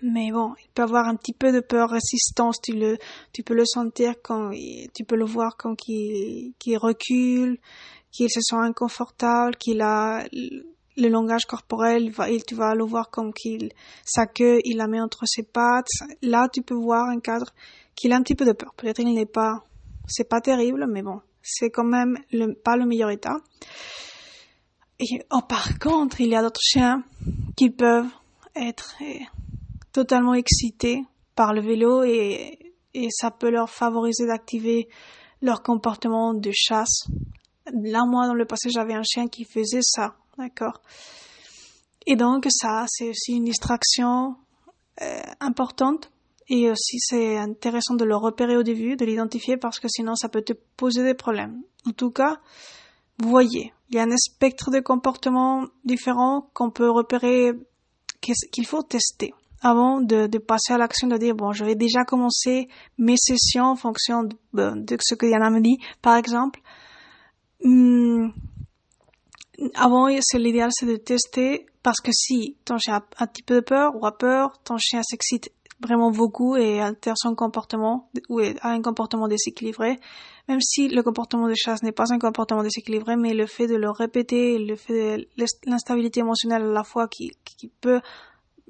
Mais 0.01 0.31
bon, 0.31 0.53
il 0.63 0.69
peut 0.69 0.83
avoir 0.83 1.07
un 1.07 1.15
petit 1.15 1.33
peu 1.33 1.51
de 1.51 1.59
peur, 1.59 1.89
résistance, 1.89 2.61
tu 2.61 2.73
le, 2.73 2.97
tu 3.33 3.43
peux 3.43 3.53
le 3.53 3.65
sentir 3.65 4.13
quand, 4.23 4.51
tu 4.93 5.03
peux 5.03 5.17
le 5.17 5.25
voir 5.25 5.57
quand 5.57 5.75
il, 5.87 6.53
qu'il 6.57 6.77
recule, 6.77 7.57
qu'il 8.11 8.29
se 8.29 8.39
sent 8.39 8.55
inconfortable, 8.55 9.57
qu'il 9.57 9.81
a 9.81 10.25
le 10.31 11.09
langage 11.09 11.45
corporel, 11.45 12.13
tu 12.47 12.55
vas 12.55 12.75
le 12.75 12.85
voir 12.85 13.09
comme 13.09 13.33
qu'il, 13.33 13.71
sa 14.05 14.25
queue, 14.25 14.59
il 14.63 14.77
la 14.77 14.87
met 14.87 15.01
entre 15.01 15.25
ses 15.25 15.43
pattes. 15.43 15.87
Là, 16.21 16.47
tu 16.51 16.61
peux 16.61 16.75
voir 16.75 17.09
un 17.09 17.19
cadre 17.19 17.53
qu'il 17.99 18.13
a 18.13 18.15
un 18.15 18.21
petit 18.21 18.35
peu 18.35 18.45
de 18.45 18.53
peur. 18.53 18.73
Peut-être 18.75 18.99
il 18.99 19.13
n'est 19.13 19.25
pas, 19.25 19.63
c'est 20.07 20.27
pas 20.27 20.41
terrible, 20.41 20.87
mais 20.89 21.01
bon, 21.01 21.21
c'est 21.41 21.69
quand 21.69 21.83
même 21.83 22.17
pas 22.63 22.77
le 22.77 22.85
meilleur 22.85 23.09
état. 23.09 23.37
Et, 24.99 25.23
oh, 25.31 25.41
par 25.47 25.79
contre, 25.79 26.21
il 26.21 26.29
y 26.29 26.35
a 26.35 26.41
d'autres 26.41 26.61
chiens 26.61 27.03
qui 27.55 27.69
peuvent 27.69 28.11
être 28.55 28.95
eh, 29.01 29.21
totalement 29.91 30.33
excités 30.33 31.03
par 31.35 31.53
le 31.53 31.61
vélo 31.61 32.03
et, 32.03 32.73
et 32.93 33.07
ça 33.11 33.31
peut 33.31 33.49
leur 33.49 33.69
favoriser 33.69 34.27
d'activer 34.27 34.89
leur 35.41 35.61
comportement 35.61 36.33
de 36.33 36.51
chasse, 36.53 37.07
là, 37.73 38.05
moi, 38.05 38.27
dans 38.27 38.33
le 38.33 38.45
passé, 38.45 38.69
j'avais 38.69 38.93
un 38.93 39.03
chien 39.03 39.27
qui 39.27 39.45
faisait 39.45 39.81
ça, 39.81 40.15
d'accord 40.37 40.81
Et 42.05 42.15
donc, 42.15 42.47
ça, 42.49 42.85
c'est 42.87 43.09
aussi 43.09 43.33
une 43.33 43.45
distraction 43.45 44.35
euh, 45.01 45.21
importante. 45.39 46.11
Et 46.49 46.69
aussi, 46.69 46.97
c'est 46.99 47.37
intéressant 47.37 47.95
de 47.95 48.05
le 48.05 48.15
repérer 48.15 48.57
au 48.57 48.63
début, 48.63 48.95
de 48.95 49.05
l'identifier, 49.05 49.57
parce 49.57 49.79
que 49.79 49.87
sinon, 49.87 50.15
ça 50.15 50.29
peut 50.29 50.41
te 50.41 50.53
poser 50.77 51.03
des 51.03 51.13
problèmes. 51.13 51.61
En 51.87 51.91
tout 51.91 52.11
cas, 52.11 52.39
voyez, 53.19 53.71
il 53.89 53.95
y 53.95 53.99
a 53.99 54.03
un 54.03 54.17
spectre 54.17 54.71
de 54.71 54.79
comportements 54.79 55.65
différents 55.85 56.49
qu'on 56.53 56.71
peut 56.71 56.89
repérer, 56.89 57.53
qu'il 58.21 58.65
faut 58.65 58.83
tester 58.83 59.33
avant 59.61 60.01
de, 60.01 60.27
de 60.27 60.37
passer 60.37 60.73
à 60.73 60.77
l'action 60.77 61.09
de 61.09 61.17
dire 61.17 61.35
bon 61.35 61.51
je 61.51 61.65
vais 61.65 61.75
déjà 61.75 62.05
commencer 62.05 62.69
mes 62.97 63.17
sessions 63.17 63.65
en 63.65 63.75
fonction 63.75 64.23
de, 64.23 64.37
de 64.53 64.97
ce 65.01 65.15
que 65.15 65.25
Yana 65.25 65.49
me 65.49 65.59
dit 65.59 65.79
par 66.01 66.15
exemple 66.15 66.61
Hum, 67.63 68.31
avant, 69.75 70.07
c'est 70.21 70.39
l'idéal, 70.39 70.69
c'est 70.71 70.85
de 70.85 70.95
tester 70.95 71.65
parce 71.83 71.99
que 71.99 72.11
si 72.13 72.55
ton 72.63 72.77
chien 72.77 72.95
a 72.95 73.23
un 73.23 73.27
petit 73.27 73.43
peu 73.43 73.55
de 73.55 73.59
peur 73.59 73.95
ou 73.95 74.05
a 74.05 74.17
peur, 74.17 74.59
ton 74.63 74.77
chien 74.77 75.01
s'excite 75.03 75.51
vraiment 75.81 76.11
beaucoup 76.11 76.55
et 76.57 76.81
altère 76.81 77.15
son 77.17 77.35
comportement 77.35 78.09
ou 78.27 78.39
a 78.39 78.69
un 78.69 78.81
comportement 78.81 79.27
déséquilibré, 79.27 79.99
même 80.47 80.59
si 80.61 80.89
le 80.89 81.01
comportement 81.03 81.47
de 81.47 81.55
chasse 81.55 81.83
n'est 81.83 81.91
pas 81.91 82.11
un 82.11 82.19
comportement 82.19 82.63
déséquilibré, 82.63 83.15
mais 83.15 83.33
le 83.33 83.45
fait 83.45 83.67
de 83.67 83.75
le 83.75 83.89
répéter, 83.89 84.57
le 84.59 84.75
fait 84.75 85.17
de 85.17 85.47
l'instabilité 85.65 86.19
émotionnelle 86.19 86.63
à 86.63 86.71
la 86.71 86.83
fois 86.83 87.07
qui, 87.07 87.31
qui 87.45 87.67
peut 87.67 88.01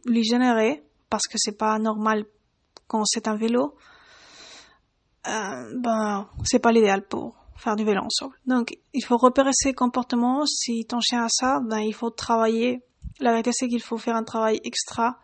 lui 0.06 0.24
générer, 0.24 0.84
parce 1.10 1.28
que 1.28 1.38
c'est 1.38 1.58
pas 1.58 1.80
normal 1.80 2.25
quand 2.88 3.06
c'est 3.06 3.28
un 3.28 3.36
vélo, 3.36 3.75
euh, 5.28 5.74
ben, 5.78 6.28
c'est 6.44 6.60
pas 6.60 6.72
l'idéal 6.72 7.06
pour, 7.08 7.36
faire 7.60 7.75
du 7.75 7.84
vélo 7.84 8.01
ensemble. 8.01 8.36
Donc, 8.46 8.78
il 8.94 9.04
faut 9.04 9.18
repérer 9.18 9.51
ses 9.54 9.74
comportements. 9.74 10.46
Si 10.46 10.86
ton 10.86 11.01
chien 11.01 11.25
a 11.25 11.28
ça, 11.30 11.60
ben, 11.60 11.80
il 11.80 11.94
faut 11.94 12.10
travailler. 12.10 12.82
La 13.20 13.32
vérité, 13.32 13.51
c'est 13.54 13.68
qu'il 13.68 13.82
faut 13.82 13.98
faire 13.98 14.16
un 14.16 14.24
travail 14.24 14.62
extra 14.63 15.20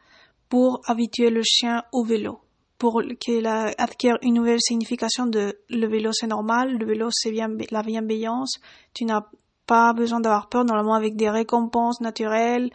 pour 0.56 0.80
habituer 0.86 1.32
le 1.32 1.42
chien 1.44 1.84
au 1.92 2.06
vélo. 2.06 2.40
Pour 2.78 3.02
qu'il 3.20 3.46
acquiert 3.46 4.18
une 4.22 4.36
nouvelle 4.36 4.62
signification 4.62 5.26
de 5.26 5.60
le 5.70 5.86
vélo 5.86 6.12
c'est 6.14 6.28
normal, 6.28 6.78
le 6.78 6.86
vélo 6.86 7.10
c'est 7.12 7.30
bien 7.30 7.50
la 7.72 7.84
bienveillance, 7.84 8.54
tu 8.94 9.04
n'as 9.04 9.24
pas 9.68 9.92
besoin 9.92 10.22
d'avoir 10.22 10.48
peur, 10.48 10.64
normalement 10.64 10.94
avec 10.94 11.18
des 11.18 11.30
récompenses 11.30 12.00
naturelles, 12.00 12.70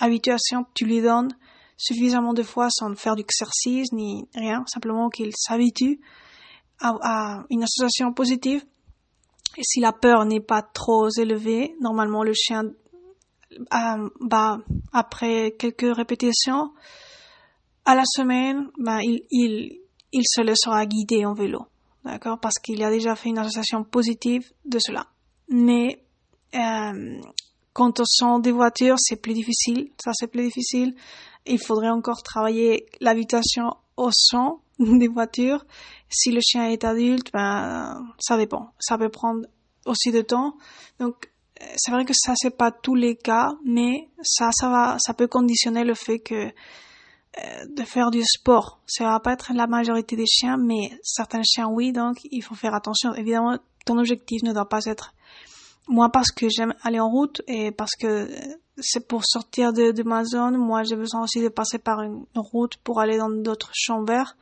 habituation 0.00 0.64
que 0.64 0.70
tu 0.74 0.84
lui 0.84 1.00
donnes 1.00 1.34
suffisamment 1.78 2.34
de 2.34 2.42
fois 2.42 2.68
sans 2.68 2.94
faire 2.94 3.16
d'exercice 3.16 3.90
ni 3.92 4.28
rien, 4.34 4.62
simplement 4.66 5.08
qu'il 5.08 5.32
s'habitue 5.34 5.98
à, 6.78 7.44
une 7.48 7.62
association 7.62 8.12
positive. 8.12 8.66
Et 9.56 9.62
si 9.62 9.80
la 9.80 9.92
peur 9.92 10.26
n'est 10.26 10.40
pas 10.40 10.60
trop 10.60 11.08
élevée, 11.16 11.74
normalement 11.80 12.22
le 12.22 12.34
chien, 12.34 12.64
euh, 13.58 14.08
bah, 14.20 14.58
après 14.92 15.54
quelques 15.58 15.94
répétitions, 15.96 16.72
à 17.84 17.94
la 17.94 18.04
semaine, 18.04 18.68
bah, 18.78 18.98
il, 19.02 19.22
il, 19.30 19.80
il 20.12 20.22
se 20.26 20.40
laissera 20.42 20.86
guider 20.86 21.24
en 21.24 21.34
vélo. 21.34 21.66
D'accord 22.04 22.38
Parce 22.40 22.58
qu'il 22.58 22.82
a 22.82 22.90
déjà 22.90 23.14
fait 23.14 23.28
une 23.28 23.38
association 23.38 23.84
positive 23.84 24.50
de 24.64 24.78
cela. 24.80 25.06
Mais 25.48 26.02
euh, 26.54 27.20
quand 27.72 28.00
on 28.00 28.04
sent 28.04 28.40
des 28.42 28.52
voitures, 28.52 28.96
c'est 28.98 29.16
plus 29.16 29.34
difficile. 29.34 29.90
Ça, 30.02 30.10
c'est 30.14 30.26
plus 30.26 30.44
difficile. 30.44 30.94
Il 31.46 31.58
faudrait 31.58 31.90
encore 31.90 32.22
travailler 32.22 32.86
l'habitation 33.00 33.74
au 33.96 34.10
son 34.12 34.60
des 34.78 35.08
voitures. 35.08 35.64
Si 36.08 36.30
le 36.30 36.40
chien 36.40 36.68
est 36.68 36.84
adulte, 36.84 37.32
ben, 37.32 38.04
ça 38.18 38.36
dépend. 38.36 38.70
Ça 38.78 38.98
peut 38.98 39.08
prendre 39.08 39.46
aussi 39.86 40.10
de 40.10 40.22
temps. 40.22 40.56
Donc, 40.98 41.31
c'est 41.76 41.90
vrai 41.90 42.04
que 42.04 42.14
ça, 42.14 42.34
c'est 42.36 42.56
pas 42.56 42.70
tous 42.70 42.94
les 42.94 43.16
cas, 43.16 43.50
mais 43.64 44.08
ça, 44.22 44.50
ça 44.52 44.68
va, 44.68 44.96
ça 44.98 45.14
peut 45.14 45.28
conditionner 45.28 45.84
le 45.84 45.94
fait 45.94 46.18
que 46.18 46.52
euh, 47.38 47.64
de 47.66 47.82
faire 47.84 48.10
du 48.10 48.22
sport. 48.24 48.80
Ça 48.86 49.04
va 49.04 49.18
pas 49.18 49.32
être 49.32 49.52
la 49.54 49.66
majorité 49.66 50.16
des 50.16 50.26
chiens, 50.26 50.58
mais 50.58 50.92
certains 51.02 51.42
chiens, 51.42 51.66
oui, 51.66 51.90
donc 51.92 52.18
il 52.30 52.42
faut 52.42 52.54
faire 52.54 52.74
attention. 52.74 53.14
Évidemment, 53.14 53.56
ton 53.86 53.96
objectif 53.98 54.42
ne 54.42 54.52
doit 54.52 54.68
pas 54.68 54.84
être 54.84 55.14
moi 55.88 56.10
parce 56.10 56.30
que 56.30 56.46
j'aime 56.50 56.74
aller 56.82 57.00
en 57.00 57.08
route 57.08 57.40
et 57.48 57.72
parce 57.72 57.92
que 57.98 58.06
euh, 58.06 58.54
c'est 58.78 59.08
pour 59.08 59.24
sortir 59.24 59.72
de, 59.72 60.02
ma 60.02 60.24
zone. 60.24 60.58
Moi, 60.58 60.82
j'ai 60.82 60.96
besoin 60.96 61.22
aussi 61.22 61.40
de 61.40 61.48
passer 61.48 61.78
par 61.78 62.02
une 62.02 62.24
route 62.34 62.76
pour 62.84 63.00
aller 63.00 63.16
dans 63.16 63.30
d'autres 63.30 63.70
champs 63.72 64.04
verts. 64.04 64.36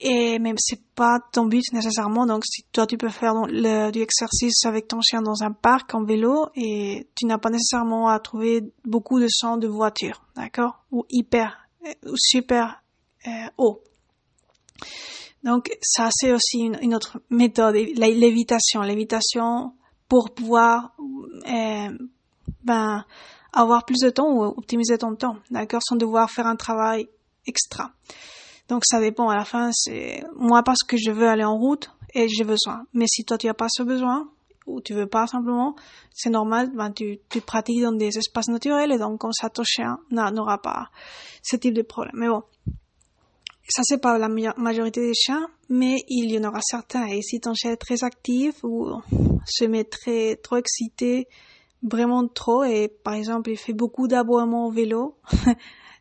Et 0.00 0.38
même 0.38 0.56
c'est 0.58 0.82
pas 0.94 1.20
ton 1.32 1.46
but 1.46 1.72
nécessairement. 1.72 2.26
Donc, 2.26 2.44
si 2.44 2.64
toi 2.72 2.86
tu 2.86 2.98
peux 2.98 3.08
faire 3.08 3.34
du 3.46 4.00
exercice 4.00 4.64
avec 4.64 4.88
ton 4.88 5.00
chien 5.00 5.22
dans 5.22 5.42
un 5.42 5.52
parc 5.52 5.94
en 5.94 6.04
vélo 6.04 6.48
et 6.56 7.08
tu 7.14 7.26
n'as 7.26 7.38
pas 7.38 7.50
nécessairement 7.50 8.08
à 8.08 8.18
trouver 8.18 8.62
beaucoup 8.84 9.20
de 9.20 9.28
sons 9.28 9.56
de 9.56 9.68
voiture, 9.68 10.22
d'accord, 10.36 10.84
ou 10.90 11.04
hyper 11.10 11.58
euh, 11.86 11.92
ou 12.10 12.14
super 12.16 12.82
euh, 13.26 13.30
haut. 13.56 13.82
Donc, 15.42 15.70
ça 15.82 16.08
c'est 16.10 16.32
aussi 16.32 16.58
une, 16.58 16.78
une 16.80 16.94
autre 16.94 17.20
méthode, 17.30 17.74
l'évitation, 17.74 18.80
l'évitation 18.80 19.74
pour 20.08 20.34
pouvoir 20.34 20.94
euh, 21.46 21.98
ben, 22.62 23.04
avoir 23.52 23.84
plus 23.84 24.00
de 24.00 24.10
temps 24.10 24.32
ou 24.32 24.44
optimiser 24.44 24.98
ton 24.98 25.14
temps, 25.14 25.36
d'accord, 25.50 25.82
sans 25.86 25.96
devoir 25.96 26.30
faire 26.30 26.46
un 26.46 26.56
travail 26.56 27.08
extra. 27.46 27.92
Donc 28.68 28.84
ça 28.84 29.00
dépend. 29.00 29.28
À 29.28 29.36
la 29.36 29.44
fin, 29.44 29.70
c'est 29.72 30.24
moi 30.36 30.62
parce 30.62 30.82
que 30.82 30.96
je 30.96 31.10
veux 31.10 31.28
aller 31.28 31.44
en 31.44 31.56
route 31.56 31.90
et 32.14 32.28
j'ai 32.28 32.44
besoin. 32.44 32.84
Mais 32.92 33.06
si 33.06 33.24
toi 33.24 33.38
tu 33.38 33.48
as 33.48 33.54
pas 33.54 33.68
ce 33.68 33.82
besoin 33.82 34.28
ou 34.66 34.80
tu 34.80 34.94
veux 34.94 35.06
pas 35.06 35.26
simplement, 35.26 35.76
c'est 36.14 36.30
normal, 36.30 36.70
ben, 36.74 36.90
tu, 36.90 37.18
tu 37.28 37.40
pratiques 37.40 37.82
dans 37.82 37.92
des 37.92 38.16
espaces 38.16 38.48
naturels 38.48 38.92
et 38.92 38.98
donc 38.98 39.20
comme 39.20 39.32
ça 39.32 39.50
ton 39.50 39.62
chien 39.64 39.98
n'aura 40.10 40.60
pas 40.62 40.88
ce 41.42 41.56
type 41.56 41.74
de 41.74 41.82
problème. 41.82 42.14
Mais 42.16 42.28
bon, 42.28 42.42
ça 43.68 43.82
c'est 43.84 43.98
pas 43.98 44.18
la 44.18 44.28
majorité 44.28 45.00
des 45.00 45.14
chiens, 45.14 45.48
mais 45.68 45.96
il 46.08 46.30
y 46.30 46.38
en 46.38 46.48
aura 46.48 46.60
certains. 46.62 47.06
Et 47.06 47.22
si 47.22 47.40
ton 47.40 47.54
chien 47.54 47.72
est 47.72 47.76
très 47.76 48.04
actif 48.04 48.62
ou 48.62 48.88
se 49.46 49.64
met 49.64 49.84
très, 49.84 50.36
trop 50.36 50.56
excité, 50.56 51.28
vraiment 51.82 52.26
trop, 52.26 52.64
et 52.64 52.88
par 52.88 53.14
exemple 53.14 53.50
il 53.50 53.56
fait 53.56 53.72
beaucoup 53.72 54.08
d'aboiements 54.08 54.66
au 54.66 54.70
vélo, 54.70 55.16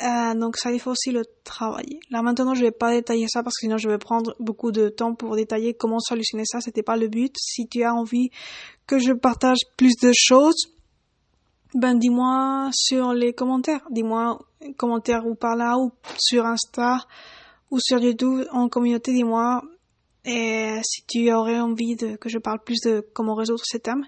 euh, 0.00 0.34
donc 0.34 0.56
ça 0.56 0.70
il 0.70 0.78
faut 0.78 0.92
aussi 0.92 1.10
le 1.10 1.24
travailler. 1.44 1.98
Là 2.10 2.22
maintenant 2.22 2.54
je 2.54 2.62
vais 2.62 2.70
pas 2.70 2.92
détailler 2.92 3.26
ça 3.28 3.42
parce 3.42 3.56
que 3.56 3.60
sinon 3.62 3.78
je 3.78 3.88
vais 3.88 3.98
prendre 3.98 4.36
beaucoup 4.38 4.70
de 4.70 4.88
temps 4.88 5.14
pour 5.14 5.34
détailler 5.34 5.74
comment 5.74 5.98
solutionner 5.98 6.44
ça. 6.44 6.60
C'était 6.60 6.84
pas 6.84 6.96
le 6.96 7.08
but. 7.08 7.34
Si 7.38 7.66
tu 7.66 7.82
as 7.82 7.92
envie 7.92 8.30
que 8.86 8.98
je 8.98 9.12
partage 9.12 9.58
plus 9.76 9.96
de 10.00 10.12
choses, 10.14 10.68
ben 11.74 11.98
dis-moi 11.98 12.70
sur 12.72 13.12
les 13.12 13.32
commentaires. 13.32 13.86
Dis-moi 13.90 14.38
commentaire 14.76 15.26
ou 15.26 15.34
par 15.34 15.56
là 15.56 15.76
ou 15.78 15.90
sur 16.16 16.46
Insta 16.46 16.98
ou 17.70 17.78
sur 17.80 17.98
YouTube 17.98 18.46
en 18.52 18.68
communauté, 18.68 19.12
dis-moi 19.12 19.62
et 20.24 20.78
si 20.82 21.04
tu 21.06 21.32
aurais 21.32 21.58
envie 21.58 21.96
de 21.96 22.16
que 22.16 22.28
je 22.28 22.38
parle 22.38 22.60
plus 22.62 22.80
de 22.84 23.06
comment 23.14 23.34
résoudre 23.34 23.62
ces 23.64 23.80
thèmes. 23.80 24.04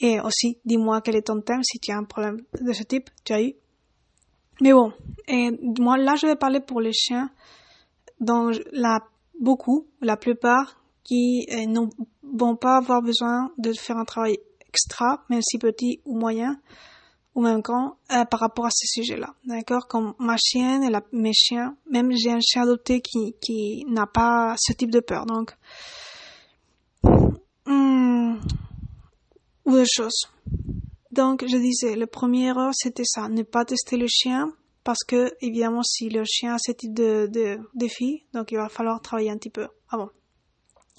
Et 0.00 0.18
aussi, 0.20 0.58
dis-moi 0.64 1.00
quel 1.02 1.16
est 1.16 1.26
ton 1.28 1.40
thème 1.40 1.62
si 1.62 1.78
tu 1.78 1.92
as 1.92 1.98
un 1.98 2.04
problème 2.04 2.38
de 2.60 2.72
ce 2.72 2.82
type, 2.82 3.10
tu 3.24 3.32
as 3.32 3.42
eu. 3.42 3.54
Mais 4.60 4.72
bon, 4.72 4.92
moi 5.78 5.96
là 5.96 6.14
je 6.16 6.26
vais 6.26 6.36
parler 6.36 6.60
pour 6.60 6.80
les 6.80 6.92
chiens 6.92 7.30
dont 8.20 8.50
la 8.72 9.00
beaucoup, 9.40 9.86
la 10.00 10.16
plupart 10.16 10.80
qui 11.02 11.46
euh, 11.52 11.66
ne 11.66 11.80
vont 12.22 12.56
pas 12.56 12.76
avoir 12.76 13.02
besoin 13.02 13.50
de 13.58 13.72
faire 13.72 13.96
un 13.96 14.04
travail 14.04 14.38
extra, 14.68 15.24
même 15.28 15.42
si 15.42 15.58
petit 15.58 16.00
ou 16.04 16.18
moyen, 16.18 16.58
ou 17.34 17.42
même 17.42 17.60
grand, 17.60 17.96
euh, 18.12 18.24
par 18.24 18.40
rapport 18.40 18.66
à 18.66 18.70
ces 18.70 18.86
sujets-là. 18.86 19.34
D'accord? 19.44 19.86
Comme 19.86 20.14
ma 20.18 20.36
chienne 20.36 20.82
et 20.82 20.90
la, 20.90 21.02
mes 21.12 21.32
chiens, 21.32 21.76
même 21.90 22.10
j'ai 22.12 22.30
un 22.30 22.40
chien 22.40 22.62
adopté 22.62 23.00
qui, 23.00 23.36
qui 23.40 23.84
n'a 23.88 24.06
pas 24.06 24.54
ce 24.58 24.72
type 24.72 24.90
de 24.90 25.00
peur. 25.00 25.26
Donc, 25.26 25.54
hmm, 27.66 28.36
ou 29.64 29.72
de 29.76 29.84
choses. 29.84 30.28
Donc, 31.14 31.44
je 31.46 31.56
disais, 31.56 31.94
le 31.94 32.06
premier 32.06 32.46
erreur, 32.46 32.72
c'était 32.74 33.04
ça, 33.04 33.28
ne 33.28 33.42
pas 33.42 33.64
tester 33.64 33.96
le 33.96 34.08
chien, 34.08 34.50
parce 34.82 35.04
que, 35.06 35.30
évidemment, 35.40 35.84
si 35.84 36.08
le 36.08 36.24
chien 36.24 36.54
a 36.54 36.58
ce 36.58 36.72
type 36.72 36.92
de, 36.92 37.58
défi, 37.74 38.24
donc 38.32 38.50
il 38.50 38.56
va 38.56 38.68
falloir 38.68 39.00
travailler 39.00 39.30
un 39.30 39.36
petit 39.36 39.50
peu 39.50 39.68
avant. 39.88 40.10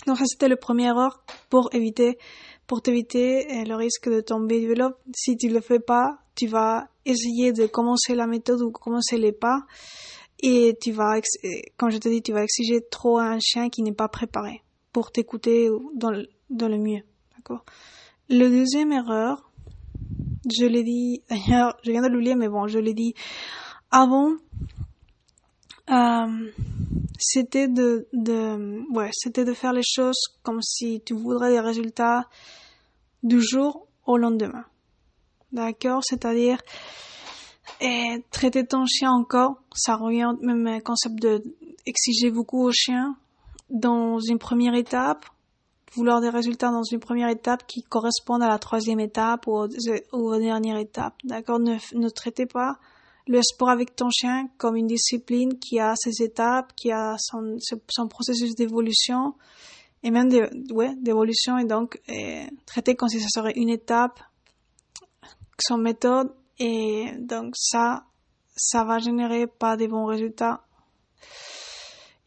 Donc, 0.07 0.17
ça, 0.17 0.23
c'était 0.25 0.47
le 0.47 0.55
premier 0.55 0.85
erreur 0.85 1.25
pour 1.49 1.69
éviter 1.73 2.17
pour 2.65 2.81
t'éviter 2.81 3.45
euh, 3.51 3.63
le 3.65 3.75
risque 3.75 4.09
de 4.09 4.21
tomber 4.21 4.59
du 4.59 4.69
vélo. 4.69 4.89
Si 5.15 5.37
tu 5.37 5.49
le 5.49 5.61
fais 5.61 5.79
pas, 5.79 6.17
tu 6.33 6.47
vas 6.47 6.87
essayer 7.05 7.51
de 7.51 7.67
commencer 7.67 8.15
la 8.15 8.25
méthode 8.25 8.61
ou 8.61 8.71
commencer 8.71 9.17
les 9.17 9.33
pas 9.33 9.65
et 10.41 10.75
tu 10.81 10.91
vas, 10.91 11.19
comme 11.77 11.91
je 11.91 11.97
te 11.97 12.09
dis, 12.09 12.23
tu 12.23 12.33
vas 12.33 12.41
exiger 12.41 12.81
trop 12.89 13.19
à 13.19 13.25
un 13.25 13.39
chien 13.39 13.69
qui 13.69 13.83
n'est 13.83 13.93
pas 13.93 14.07
préparé 14.07 14.63
pour 14.93 15.11
t'écouter 15.11 15.69
dans 15.93 16.09
le, 16.09 16.27
dans 16.49 16.67
le 16.67 16.77
mieux. 16.77 17.03
D'accord? 17.35 17.65
Le 18.29 18.49
deuxième 18.49 18.91
erreur, 18.91 19.51
je 20.51 20.65
l'ai 20.65 20.83
dit, 20.83 21.21
d'ailleurs, 21.29 21.77
je 21.83 21.91
viens 21.91 22.01
de 22.01 22.07
l'oublier, 22.07 22.35
mais 22.35 22.47
bon, 22.47 22.67
je 22.67 22.79
l'ai 22.79 22.93
dit 22.93 23.13
avant, 23.91 24.33
euh, 25.89 26.51
c'était 27.19 27.67
de, 27.67 28.07
de, 28.13 28.81
ouais, 28.93 29.09
c'était 29.13 29.45
de 29.45 29.53
faire 29.53 29.73
les 29.73 29.83
choses 29.83 30.19
comme 30.43 30.61
si 30.61 31.01
tu 31.05 31.13
voudrais 31.13 31.51
des 31.51 31.59
résultats 31.59 32.27
du 33.23 33.41
jour 33.41 33.87
au 34.05 34.17
lendemain. 34.17 34.65
D'accord? 35.51 36.01
C'est-à-dire, 36.03 36.57
et 37.81 38.23
traiter 38.31 38.65
ton 38.65 38.85
chien 38.85 39.11
encore, 39.11 39.61
ça 39.73 39.95
revient 39.95 40.33
même 40.41 40.67
un 40.67 40.79
concept 40.79 41.15
de 41.21 41.43
exiger 41.85 42.31
beaucoup 42.31 42.63
au 42.63 42.71
chien 42.71 43.15
dans 43.69 44.19
une 44.19 44.39
première 44.39 44.75
étape, 44.75 45.25
vouloir 45.95 46.21
des 46.21 46.29
résultats 46.29 46.71
dans 46.71 46.83
une 46.83 46.99
première 46.99 47.29
étape 47.29 47.65
qui 47.67 47.81
correspondent 47.83 48.43
à 48.43 48.47
la 48.47 48.59
troisième 48.59 48.99
étape 48.99 49.47
ou, 49.47 49.67
aux 50.11 50.37
dernières 50.37 50.77
étapes. 50.77 51.15
D'accord? 51.23 51.59
Ne, 51.59 51.77
ne 51.93 52.09
traitez 52.09 52.45
pas 52.45 52.77
le 53.27 53.41
sport 53.41 53.69
avec 53.69 53.95
ton 53.95 54.09
chien 54.09 54.49
comme 54.57 54.75
une 54.75 54.87
discipline 54.87 55.57
qui 55.57 55.79
a 55.79 55.95
ses 55.95 56.23
étapes, 56.23 56.73
qui 56.75 56.91
a 56.91 57.15
son, 57.17 57.57
son 57.89 58.07
processus 58.07 58.55
d'évolution 58.55 59.33
et 60.03 60.11
même 60.11 60.29
de, 60.29 60.49
ouais, 60.73 60.95
d'évolution 60.97 61.57
et 61.57 61.65
donc 61.65 61.99
euh, 62.09 62.45
traiter 62.65 62.95
comme 62.95 63.09
si 63.09 63.19
ça 63.19 63.27
serait 63.33 63.53
une 63.55 63.69
étape, 63.69 64.19
son 65.59 65.77
méthode 65.77 66.31
et 66.59 67.11
donc 67.19 67.55
ça, 67.57 68.05
ça 68.55 68.83
va 68.83 68.99
générer 68.99 69.47
pas 69.47 69.75
des 69.77 69.87
bons 69.87 70.05
résultats. 70.05 70.61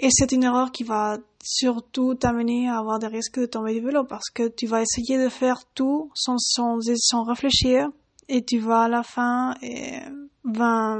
Et 0.00 0.08
c'est 0.10 0.32
une 0.32 0.44
erreur 0.44 0.72
qui 0.72 0.84
va 0.84 1.18
surtout 1.42 2.14
t'amener 2.14 2.68
à 2.68 2.78
avoir 2.78 2.98
des 2.98 3.06
risques 3.06 3.40
de 3.40 3.46
tomber 3.46 3.74
du 3.74 3.80
vélo 3.80 4.04
parce 4.04 4.30
que 4.30 4.48
tu 4.48 4.66
vas 4.66 4.82
essayer 4.82 5.22
de 5.22 5.28
faire 5.28 5.62
tout 5.74 6.10
sans, 6.14 6.38
sans, 6.38 6.78
sans 6.96 7.22
réfléchir 7.24 7.88
et 8.28 8.44
tu 8.44 8.58
vas 8.58 8.82
à 8.82 8.88
la 8.88 9.02
fin 9.02 9.54
et 9.62 10.00
va 10.44 10.98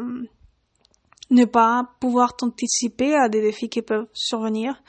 ne 1.30 1.44
pas 1.44 1.90
pouvoir 2.00 2.36
t'anticiper 2.36 3.14
à 3.14 3.28
des 3.28 3.42
défis 3.42 3.68
qui 3.68 3.82
peuvent 3.82 4.08
survenir 4.12 4.82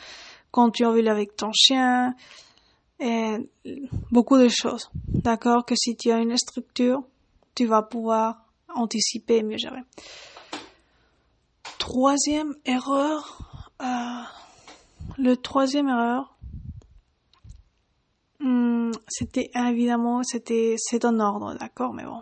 quand 0.52 0.72
tu 0.72 0.86
envie 0.86 1.08
avec 1.08 1.36
ton 1.36 1.52
chien 1.54 2.16
et 3.00 3.38
beaucoup 4.12 4.38
de 4.38 4.50
choses. 4.50 4.90
D'accord? 5.08 5.66
Que 5.66 5.76
si 5.76 5.96
tu 5.96 6.12
as 6.12 6.20
une 6.20 6.38
structure, 6.38 7.04
tu 7.56 7.66
vas 7.66 7.82
pouvoir 7.82 8.46
anticiper 8.74 9.38
et 9.38 9.44
mieux 9.44 9.58
gérer. 9.58 9.82
Troisième 11.78 12.56
erreur, 12.66 13.74
euh, 13.82 14.22
le 15.18 15.36
troisième 15.36 15.90
erreur, 15.90 16.38
hmm, 18.40 18.92
c'était 19.08 19.52
évidemment, 19.56 20.24
c'était, 20.24 20.76
c'est 20.78 21.06
en 21.06 21.20
ordre, 21.20 21.56
d'accord, 21.56 21.94
mais 21.94 22.06
bon 22.06 22.22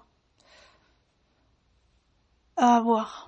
à 2.58 2.82
voir. 2.82 3.28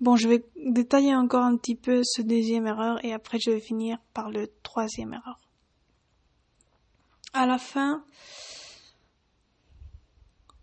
Bon, 0.00 0.16
je 0.16 0.28
vais 0.28 0.46
détailler 0.56 1.14
encore 1.14 1.44
un 1.44 1.56
petit 1.56 1.74
peu 1.74 2.02
ce 2.04 2.22
deuxième 2.22 2.66
erreur 2.68 3.04
et 3.04 3.12
après 3.12 3.38
je 3.40 3.50
vais 3.50 3.60
finir 3.60 3.98
par 4.14 4.30
le 4.30 4.48
troisième 4.62 5.12
erreur. 5.12 5.40
À 7.32 7.46
la 7.46 7.58
fin, 7.58 8.04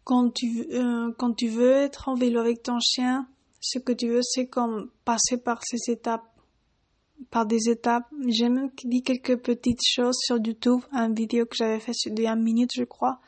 quand 0.05 0.33
tu, 0.33 0.65
euh, 0.71 1.11
quand 1.17 1.33
tu 1.33 1.49
veux 1.49 1.73
être 1.73 2.07
en 2.07 2.15
vélo 2.15 2.39
avec 2.39 2.63
ton 2.63 2.79
chien, 2.79 3.27
ce 3.59 3.77
que 3.77 3.91
tu 3.91 4.07
veux, 4.07 4.21
c'est 4.23 4.47
comme 4.47 4.89
passer 5.03 5.37
par 5.37 5.61
ces 5.63 5.91
étapes, 5.91 6.34
par 7.31 7.45
des 7.45 7.69
étapes. 7.69 8.05
J'ai 8.27 8.49
même 8.49 8.69
dit 8.83 9.01
quelques 9.01 9.37
petites 9.37 9.85
choses 9.85 10.17
sur 10.19 10.37
YouTube, 10.37 10.81
un 10.91 11.11
vidéo 11.13 11.45
que 11.45 11.55
j'avais 11.55 11.79
fait 11.79 11.93
de 12.07 12.25
1 12.25 12.35
minute, 12.35 12.71
je 12.75 12.83
crois, 12.83 13.19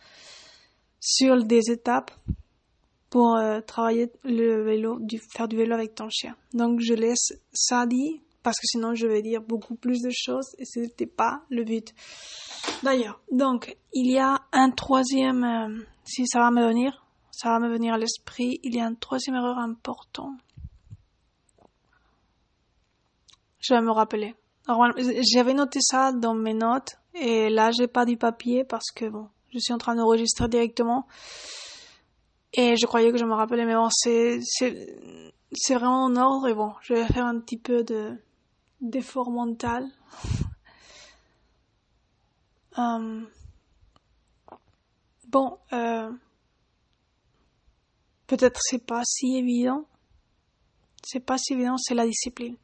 sur 0.99 1.43
des 1.43 1.71
étapes 1.71 2.11
pour 3.09 3.35
euh, 3.35 3.61
travailler 3.61 4.11
le 4.23 4.63
vélo, 4.63 4.99
du, 4.99 5.19
faire 5.19 5.47
du 5.47 5.55
vélo 5.55 5.73
avec 5.73 5.95
ton 5.95 6.09
chien. 6.09 6.35
Donc 6.53 6.79
je 6.81 6.93
laisse 6.93 7.33
ça 7.53 7.85
dit 7.85 8.21
parce 8.43 8.57
que 8.59 8.67
sinon 8.67 8.95
je 8.95 9.07
vais 9.07 9.21
dire 9.21 9.41
beaucoup 9.41 9.75
plus 9.75 10.01
de 10.01 10.09
choses 10.11 10.55
et 10.57 10.65
ce 10.65 10.79
n'était 10.79 11.05
pas 11.05 11.41
le 11.49 11.63
but. 11.63 11.93
D'ailleurs, 12.83 13.21
donc 13.31 13.77
il 13.93 14.11
y 14.11 14.19
a 14.19 14.41
un 14.51 14.71
troisième, 14.71 15.43
euh, 15.43 15.83
si 16.05 16.27
ça 16.27 16.39
va 16.39 16.51
me 16.51 16.65
venir, 16.67 17.05
ça 17.31 17.49
va 17.49 17.59
me 17.59 17.71
venir 17.71 17.93
à 17.93 17.97
l'esprit, 17.97 18.59
il 18.63 18.75
y 18.75 18.79
a 18.79 18.85
un 18.85 18.95
troisième 18.95 19.35
erreur 19.35 19.57
important. 19.57 20.31
Je 23.67 23.73
vais 23.73 23.81
me 23.81 23.91
rappeler. 23.91 24.33
J'avais 25.33 25.53
noté 25.53 25.79
ça 25.81 26.13
dans 26.13 26.33
mes 26.33 26.53
notes 26.53 26.95
et 27.13 27.49
là 27.49 27.71
j'ai 27.71 27.87
pas 27.87 28.05
du 28.05 28.15
papier 28.15 28.63
parce 28.63 28.91
que 28.91 29.09
bon, 29.09 29.27
je 29.53 29.59
suis 29.59 29.73
en 29.73 29.77
train 29.77 29.95
d'enregistrer 29.95 30.47
directement. 30.47 31.05
Et 32.53 32.75
je 32.77 32.85
croyais 32.85 33.11
que 33.11 33.17
je 33.17 33.25
me 33.25 33.33
rappelais, 33.33 33.65
mais 33.65 33.75
bon, 33.75 33.89
c'est, 33.91 34.39
c'est, 34.41 35.75
vraiment 35.75 36.05
en 36.05 36.15
ordre 36.15 36.47
et 36.47 36.53
bon, 36.53 36.73
je 36.81 36.93
vais 36.93 37.05
faire 37.07 37.25
un 37.25 37.39
petit 37.41 37.57
peu 37.57 37.83
de, 37.83 38.15
d'effort 38.79 39.31
mental. 39.31 39.85
Euh, 42.77 43.21
bon, 45.27 45.57
euh, 45.73 46.09
peut-être 48.27 48.61
c'est 48.63 48.85
pas 48.85 49.01
si 49.03 49.35
évident. 49.35 49.85
C'est 51.03 51.19
pas 51.19 51.37
si 51.37 51.53
évident, 51.53 51.77
c'est 51.77 51.95
la 51.95 52.07
discipline. 52.07 52.55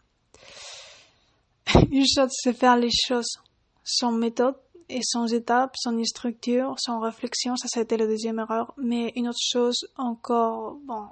Une 1.91 2.05
chose, 2.05 2.29
c'est 2.31 2.53
faire 2.53 2.77
les 2.77 2.89
choses 2.91 3.39
sans 3.83 4.11
méthode 4.11 4.55
et 4.89 5.01
sans 5.03 5.33
étape, 5.33 5.75
sans 5.75 6.03
structure, 6.03 6.75
sans 6.77 6.99
réflexion, 6.99 7.55
ça, 7.55 7.67
c'était 7.69 7.97
la 7.97 8.07
deuxième 8.07 8.39
erreur. 8.39 8.73
Mais 8.77 9.11
une 9.15 9.29
autre 9.29 9.39
chose 9.41 9.87
encore, 9.97 10.77
bon, 10.85 11.07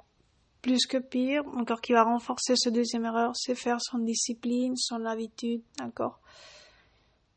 plus 0.60 0.86
que 0.86 0.98
pire, 0.98 1.42
encore 1.56 1.80
qui 1.80 1.92
va 1.92 2.04
renforcer 2.04 2.54
cette 2.56 2.74
deuxième 2.74 3.04
erreur, 3.04 3.32
c'est 3.34 3.54
faire 3.54 3.78
son 3.80 3.98
discipline, 3.98 4.76
son 4.76 5.04
habitude, 5.04 5.62
d'accord? 5.78 6.20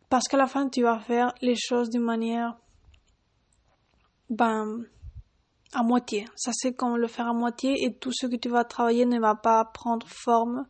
Parce 0.09 0.27
qu'à 0.27 0.37
la 0.37 0.47
fin, 0.47 0.69
tu 0.69 0.83
vas 0.83 0.99
faire 0.99 1.33
les 1.41 1.55
choses 1.55 1.89
d'une 1.89 2.03
manière, 2.03 2.55
ben, 4.29 4.85
à 5.73 5.83
moitié. 5.83 6.27
Ça, 6.35 6.51
c'est 6.53 6.73
comme 6.73 6.97
le 6.97 7.07
faire 7.07 7.27
à 7.27 7.33
moitié 7.33 7.83
et 7.83 7.93
tout 7.93 8.11
ce 8.13 8.27
que 8.27 8.35
tu 8.35 8.49
vas 8.49 8.63
travailler 8.63 9.05
ne 9.05 9.19
va 9.19 9.35
pas 9.35 9.65
prendre 9.65 10.07
forme 10.07 10.67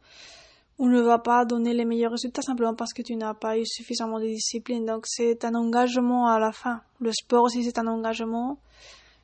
ou 0.78 0.90
ne 0.90 1.02
va 1.02 1.20
pas 1.20 1.46
donner 1.46 1.74
les 1.74 1.86
meilleurs 1.86 2.12
résultats 2.12 2.42
simplement 2.42 2.76
parce 2.76 2.94
que 2.94 3.02
tu 3.02 3.16
n'as 3.16 3.34
pas 3.34 3.58
eu 3.58 3.66
suffisamment 3.66 4.20
de 4.20 4.26
discipline. 4.26 4.86
Donc, 4.86 5.06
c'est 5.08 5.46
un 5.46 5.56
engagement 5.56 6.28
à 6.28 6.40
la 6.40 6.52
fin. 6.52 6.82
Le 7.00 7.12
sport 7.14 7.44
aussi, 7.44 7.64
c'est 7.64 7.80
un 7.80 7.88
engagement. 7.88 8.60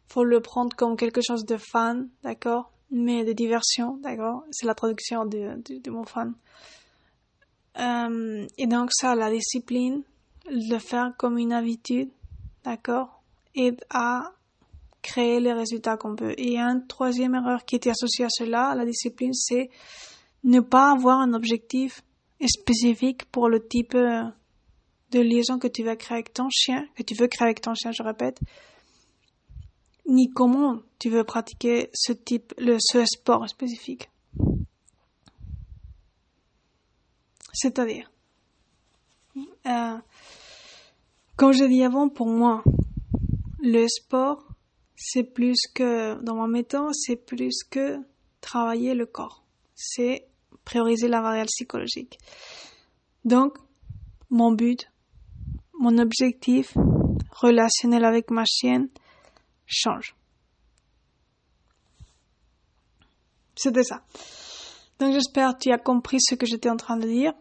Faut 0.08 0.24
le 0.24 0.40
prendre 0.40 0.76
comme 0.76 0.96
quelque 0.96 1.22
chose 1.22 1.46
de 1.46 1.58
fan, 1.58 2.10
d'accord? 2.24 2.72
Mais 2.90 3.26
de 3.26 3.34
diversion, 3.34 3.98
d'accord? 3.98 4.44
C'est 4.52 4.66
la 4.66 4.76
traduction 4.76 5.26
de, 5.26 5.62
de, 5.68 5.92
mon 5.92 6.06
fan. 6.06 6.34
Euh, 7.80 8.46
et 8.58 8.68
donc 8.68 8.92
ça, 8.94 9.16
la 9.16 9.30
discipline, 9.30 10.04
le 10.50 10.78
faire 10.78 11.14
comme 11.18 11.38
une 11.38 11.54
habitude, 11.54 12.10
d'accord, 12.64 13.22
aide 13.56 13.84
à 13.90 14.32
créer 15.02 15.40
les 15.40 15.54
résultats 15.54 15.98
qu'on 15.98 16.16
veut. 16.16 16.40
Et 16.40 16.58
une 16.58 16.86
troisième 16.88 17.36
erreur 17.36 17.66
qui 17.66 17.76
était 17.76 17.90
associée 17.90 18.26
à 18.26 18.30
cela, 18.30 18.76
la 18.76 18.86
discipline, 18.86 19.34
c'est 19.34 19.70
ne 20.43 20.60
pas 20.60 20.91
avoir 20.91 21.19
un 21.19 21.34
objectif 21.34 22.04
spécifique 22.47 23.25
pour 23.25 23.49
le 23.49 23.65
type 23.65 23.95
euh, 23.95 24.23
de 25.12 25.19
liaison 25.19 25.60
que 25.60 25.67
tu 25.67 25.84
veux 25.84 25.95
créer 25.95 26.17
avec 26.17 26.34
ton 26.34 26.49
chien, 26.49 26.88
que 26.95 27.04
tu 27.04 27.13
veux 27.13 27.27
créer 27.27 27.45
avec 27.47 27.62
ton 27.62 27.73
chien, 27.75 27.91
je 27.91 28.01
répète, 28.01 28.39
ni 30.08 30.30
comment 30.30 30.80
tu 30.99 31.10
veux 31.10 31.23
pratiquer 31.23 31.89
ce 31.93 32.13
type, 32.13 32.54
le, 32.58 32.77
ce 32.80 33.06
sport 33.06 33.47
spécifique. 33.47 34.10
C'est-à-dire, 37.54 38.10
euh, 39.65 39.97
comme 41.36 41.54
je 41.54 41.65
dit 41.65 41.84
avant, 41.84 42.10
pour 42.10 42.27
moi, 42.27 42.63
le 43.62 43.88
sport, 43.88 44.47
c'est 44.95 45.23
plus 45.23 45.58
que, 45.73 46.21
dans 46.23 46.36
ma 46.36 46.47
méthode, 46.47 46.93
c'est 46.93 47.15
plus 47.15 47.63
que 47.69 47.97
travailler 48.39 48.93
le 48.93 49.06
corps. 49.06 49.43
C'est 49.75 50.31
prioriser 50.65 51.08
la 51.08 51.21
variable 51.21 51.47
psychologique. 51.47 52.17
Donc, 53.26 53.58
mon 54.30 54.52
but, 54.52 54.89
mon 55.80 55.97
objectif 55.97 56.76
relationnel 57.32 58.06
avec 58.06 58.32
ma 58.32 58.43
chienne 58.45 58.89
change. 59.65 60.15
C'était 63.56 63.84
ça. 63.84 64.02
Donc 65.00 65.13
j'espère 65.13 65.54
que 65.54 65.63
tu 65.63 65.71
as 65.71 65.78
compris 65.78 66.17
ce 66.19 66.36
que 66.36 66.45
j'étais 66.45 66.69
en 66.69 66.78
train 66.78 66.97
de 66.97 67.08
dire 67.08 67.34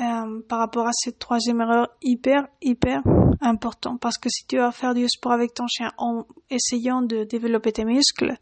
euh, 0.00 0.40
par 0.48 0.58
rapport 0.58 0.86
à 0.86 0.92
cette 0.92 1.18
troisième 1.18 1.60
erreur 1.60 1.88
hyper, 2.02 2.46
hyper 2.62 3.02
important. 3.40 3.96
Parce 3.96 4.18
que 4.18 4.28
si 4.28 4.46
tu 4.46 4.56
vas 4.56 4.72
faire 4.72 4.94
du 4.94 5.08
sport 5.08 5.32
avec 5.32 5.54
ton 5.54 5.66
chien 5.66 5.92
en 5.98 6.24
essayant 6.50 7.02
de 7.02 7.24
développer 7.24 7.72
tes 7.72 7.84
muscles, 7.84 8.36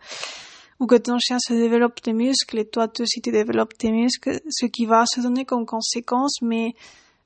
ou 0.83 0.87
que 0.88 0.97
ton 0.97 1.16
chien 1.21 1.38
se 1.38 1.53
développe 1.53 2.03
tes 2.03 2.12
muscles 2.12 2.59
et 2.59 2.64
toi 2.64 2.88
aussi 2.99 3.21
tu 3.21 3.31
développes 3.31 3.79
tes 3.79 3.92
muscles, 3.92 4.40
ce 4.51 4.66
qui 4.66 4.85
va 4.85 5.05
se 5.07 5.21
donner 5.21 5.45
comme 5.45 5.64
conséquence, 5.64 6.42
mais 6.42 6.75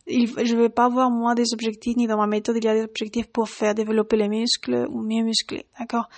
je 0.07 0.57
vais 0.57 0.69
pas 0.69 0.85
avoir 0.85 1.11
moi 1.11 1.35
des 1.35 1.55
objectifs, 1.55 1.97
ni 1.97 2.07
dans 2.07 2.19
ma 2.19 2.27
méthode 2.27 2.57
il 2.59 2.64
y 2.64 2.69
a 2.69 2.75
des 2.75 2.83
objectifs 2.83 3.29
pour 3.29 3.49
faire 3.49 3.75
développer 3.75 4.16
les 4.19 4.29
muscles 4.29 4.87
ou 4.90 5.01
mieux 5.01 5.25
muscler, 5.25 5.64
d'accord? 5.79 6.11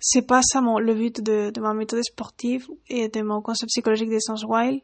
c'est 0.00 0.26
pas 0.26 0.40
ça 0.42 0.62
mon, 0.62 0.78
le 0.78 0.94
but 0.94 1.20
de, 1.20 1.50
de, 1.50 1.60
ma 1.60 1.74
méthode 1.74 2.02
sportive 2.02 2.66
et 2.88 3.08
de 3.08 3.20
mon 3.20 3.42
concept 3.42 3.68
psychologique 3.68 4.08
d'essence 4.08 4.42
wild, 4.42 4.80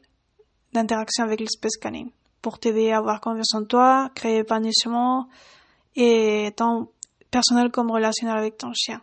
d'interaction 0.74 1.24
avec 1.24 1.40
l'espèce 1.40 1.78
canine, 1.78 2.10
pour 2.42 2.58
t'aider 2.58 2.90
à 2.90 2.98
avoir 2.98 3.22
confiance 3.22 3.54
en 3.54 3.64
toi, 3.64 4.10
créer 4.14 4.40
épanouissement 4.40 5.28
et 5.96 6.52
tant 6.54 6.90
personnel 7.30 7.70
comme 7.70 7.90
relationnel 7.90 8.36
avec 8.36 8.58
ton 8.58 8.72
chien 8.74 9.00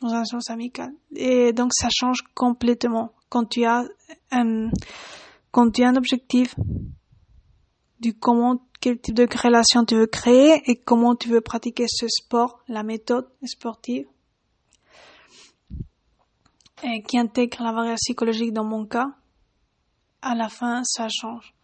dans 0.00 0.12
un 0.12 0.24
sens 0.24 0.50
amical. 0.50 0.92
Et 1.14 1.52
donc 1.52 1.72
ça 1.74 1.88
change 1.90 2.22
complètement 2.34 3.12
quand 3.28 3.44
tu 3.44 3.64
as 3.64 3.84
un, 4.30 4.70
quand 5.50 5.70
tu 5.70 5.82
as 5.82 5.88
un 5.88 5.96
objectif 5.96 6.54
du 8.00 8.14
comment, 8.14 8.60
quel 8.80 9.00
type 9.00 9.14
de 9.14 9.26
relation 9.42 9.84
tu 9.84 9.96
veux 9.96 10.06
créer 10.06 10.62
et 10.66 10.76
comment 10.76 11.16
tu 11.16 11.28
veux 11.28 11.40
pratiquer 11.40 11.86
ce 11.88 12.06
sport, 12.08 12.60
la 12.68 12.82
méthode 12.82 13.26
sportive 13.44 14.06
et 16.82 17.02
qui 17.02 17.18
intègre 17.18 17.62
la 17.62 17.72
variable 17.72 17.96
psychologique 17.96 18.52
dans 18.52 18.64
mon 18.64 18.84
cas, 18.84 19.08
à 20.22 20.34
la 20.34 20.48
fin, 20.48 20.82
ça 20.84 21.08
change. 21.08 21.54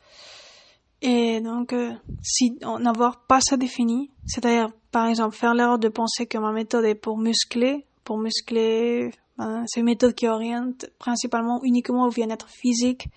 Et 1.01 1.40
donc, 1.40 1.73
euh, 1.73 1.92
si 2.23 2.59
n'avoir 2.79 3.27
pas 3.27 3.40
ça 3.40 3.57
défini, 3.57 4.11
c'est-à-dire, 4.25 4.68
par 4.90 5.07
exemple, 5.07 5.37
faire 5.37 5.55
l'erreur 5.55 5.79
de 5.79 5.88
penser 5.88 6.27
que 6.27 6.38
ma 6.38 6.53
méthode 6.53 6.85
est 6.85 6.95
pour 6.95 7.18
muscler, 7.18 7.87
pour 8.05 8.19
muscler, 8.19 9.11
ben, 9.38 9.65
c'est 9.67 9.81
une 9.81 9.87
méthode 9.87 10.15
qui 10.15 10.29
oriente 10.29 10.87
principalement 10.99 11.61
uniquement 11.62 12.07
au 12.07 12.11
bien-être 12.11 12.49
physique, 12.49 13.09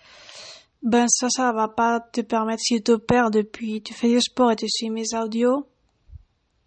ben 0.81 1.07
ça, 1.07 1.29
ça 1.29 1.51
va 1.51 1.67
pas 1.67 1.99
te 1.99 2.21
permettre, 2.21 2.61
si 2.61 2.75
tu 2.75 2.83
te 2.83 2.95
perds 2.95 3.31
depuis, 3.31 3.81
tu 3.81 3.93
fais 3.93 4.09
du 4.09 4.21
sport 4.21 4.51
et 4.51 4.55
tu 4.55 4.67
suis 4.69 4.89
mes 4.89 5.15
audios, 5.15 5.67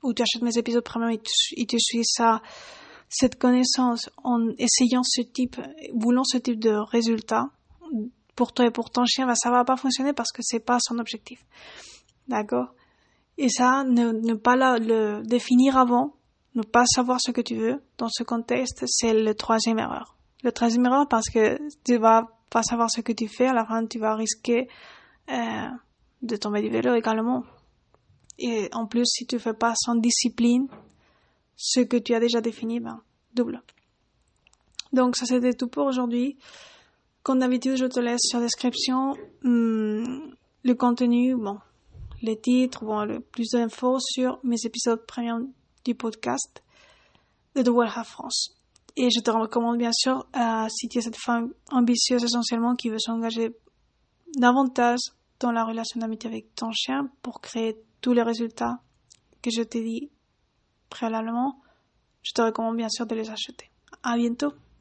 ou 0.02 0.12
tu 0.12 0.22
achètes 0.22 0.42
mes 0.42 0.58
épisodes 0.58 0.84
premium 0.84 1.10
et 1.10 1.18
tu, 1.66 1.78
suis 1.78 2.04
ça 2.04 2.42
cette 3.08 3.38
connaissance 3.38 4.10
en 4.22 4.48
essayant 4.58 5.02
ce 5.02 5.22
type, 5.22 5.56
voulant 5.94 6.24
ce 6.24 6.36
type 6.36 6.58
de 6.58 6.70
résultat, 6.70 7.50
pour 8.36 8.52
toi 8.52 8.66
et 8.66 8.70
pour 8.70 8.90
ton 8.90 9.04
chien, 9.06 9.26
bah, 9.26 9.34
ça 9.34 9.50
va 9.50 9.64
pas 9.64 9.76
fonctionner 9.76 10.12
parce 10.12 10.30
que 10.30 10.42
c'est 10.42 10.60
pas 10.60 10.78
son 10.80 10.98
objectif. 10.98 11.44
D'accord? 12.28 12.74
Et 13.38 13.48
ça, 13.48 13.84
ne, 13.84 14.12
ne 14.12 14.34
pas 14.34 14.56
le 14.78 15.22
définir 15.22 15.78
avant, 15.78 16.17
ne 16.58 16.62
pas 16.62 16.84
savoir 16.86 17.20
ce 17.20 17.30
que 17.30 17.40
tu 17.40 17.56
veux 17.56 17.80
dans 17.98 18.08
ce 18.08 18.22
contexte, 18.22 18.84
c'est 18.86 19.14
le 19.14 19.34
troisième 19.34 19.78
erreur. 19.78 20.16
Le 20.42 20.52
troisième 20.52 20.86
erreur 20.86 21.08
parce 21.08 21.28
que 21.28 21.58
tu 21.84 21.98
vas 21.98 22.26
pas 22.50 22.62
savoir 22.62 22.90
ce 22.90 23.00
que 23.00 23.12
tu 23.12 23.28
fais, 23.28 23.46
à 23.46 23.52
la 23.52 23.64
fin 23.64 23.86
tu 23.86 23.98
vas 23.98 24.14
risquer 24.14 24.68
euh, 25.30 25.68
de 26.22 26.36
tomber 26.36 26.62
du 26.62 26.68
vélo 26.68 26.94
également. 26.94 27.44
Et 28.38 28.68
en 28.72 28.86
plus, 28.86 29.04
si 29.06 29.26
tu 29.26 29.38
fais 29.38 29.54
pas 29.54 29.74
sans 29.76 29.96
discipline, 29.96 30.68
ce 31.56 31.80
que 31.80 31.96
tu 31.96 32.14
as 32.14 32.20
déjà 32.20 32.40
défini, 32.40 32.80
ben, 32.80 33.00
double. 33.34 33.62
Donc 34.92 35.16
ça 35.16 35.26
c'était 35.26 35.54
tout 35.54 35.68
pour 35.68 35.86
aujourd'hui. 35.86 36.38
Comme 37.22 37.40
d'habitude, 37.40 37.76
je 37.76 37.86
te 37.86 38.00
laisse 38.00 38.22
sur 38.22 38.40
description 38.40 39.14
hum, 39.44 40.34
le 40.64 40.74
contenu, 40.74 41.36
bon, 41.36 41.58
les 42.22 42.38
titres, 42.38 42.84
bon, 42.84 43.04
le 43.04 43.20
plus 43.20 43.50
d'infos 43.50 43.98
sur 44.00 44.40
mes 44.44 44.56
épisodes 44.64 45.04
premium 45.06 45.52
du 45.84 45.94
podcast 45.94 46.62
de 47.54 47.62
The 47.62 47.68
World 47.68 48.04
France. 48.04 48.54
Et 48.96 49.10
je 49.10 49.20
te 49.20 49.30
recommande 49.30 49.78
bien 49.78 49.92
sûr, 49.92 50.26
euh, 50.36 50.68
si 50.68 50.88
tu 50.88 50.98
es 50.98 51.00
cette 51.00 51.16
femme 51.16 51.52
ambitieuse 51.70 52.24
essentiellement 52.24 52.74
qui 52.74 52.90
veut 52.90 52.98
s'engager 52.98 53.56
davantage 54.36 54.98
dans 55.40 55.52
la 55.52 55.64
relation 55.64 56.00
d'amitié 56.00 56.28
avec 56.28 56.54
ton 56.54 56.72
chien 56.72 57.08
pour 57.22 57.40
créer 57.40 57.76
tous 58.00 58.12
les 58.12 58.22
résultats 58.22 58.80
que 59.42 59.50
je 59.50 59.62
t'ai 59.62 59.82
dit 59.82 60.10
préalablement, 60.90 61.60
je 62.22 62.32
te 62.32 62.42
recommande 62.42 62.76
bien 62.76 62.88
sûr 62.88 63.06
de 63.06 63.14
les 63.14 63.30
acheter. 63.30 63.70
À 64.02 64.16
bientôt! 64.16 64.52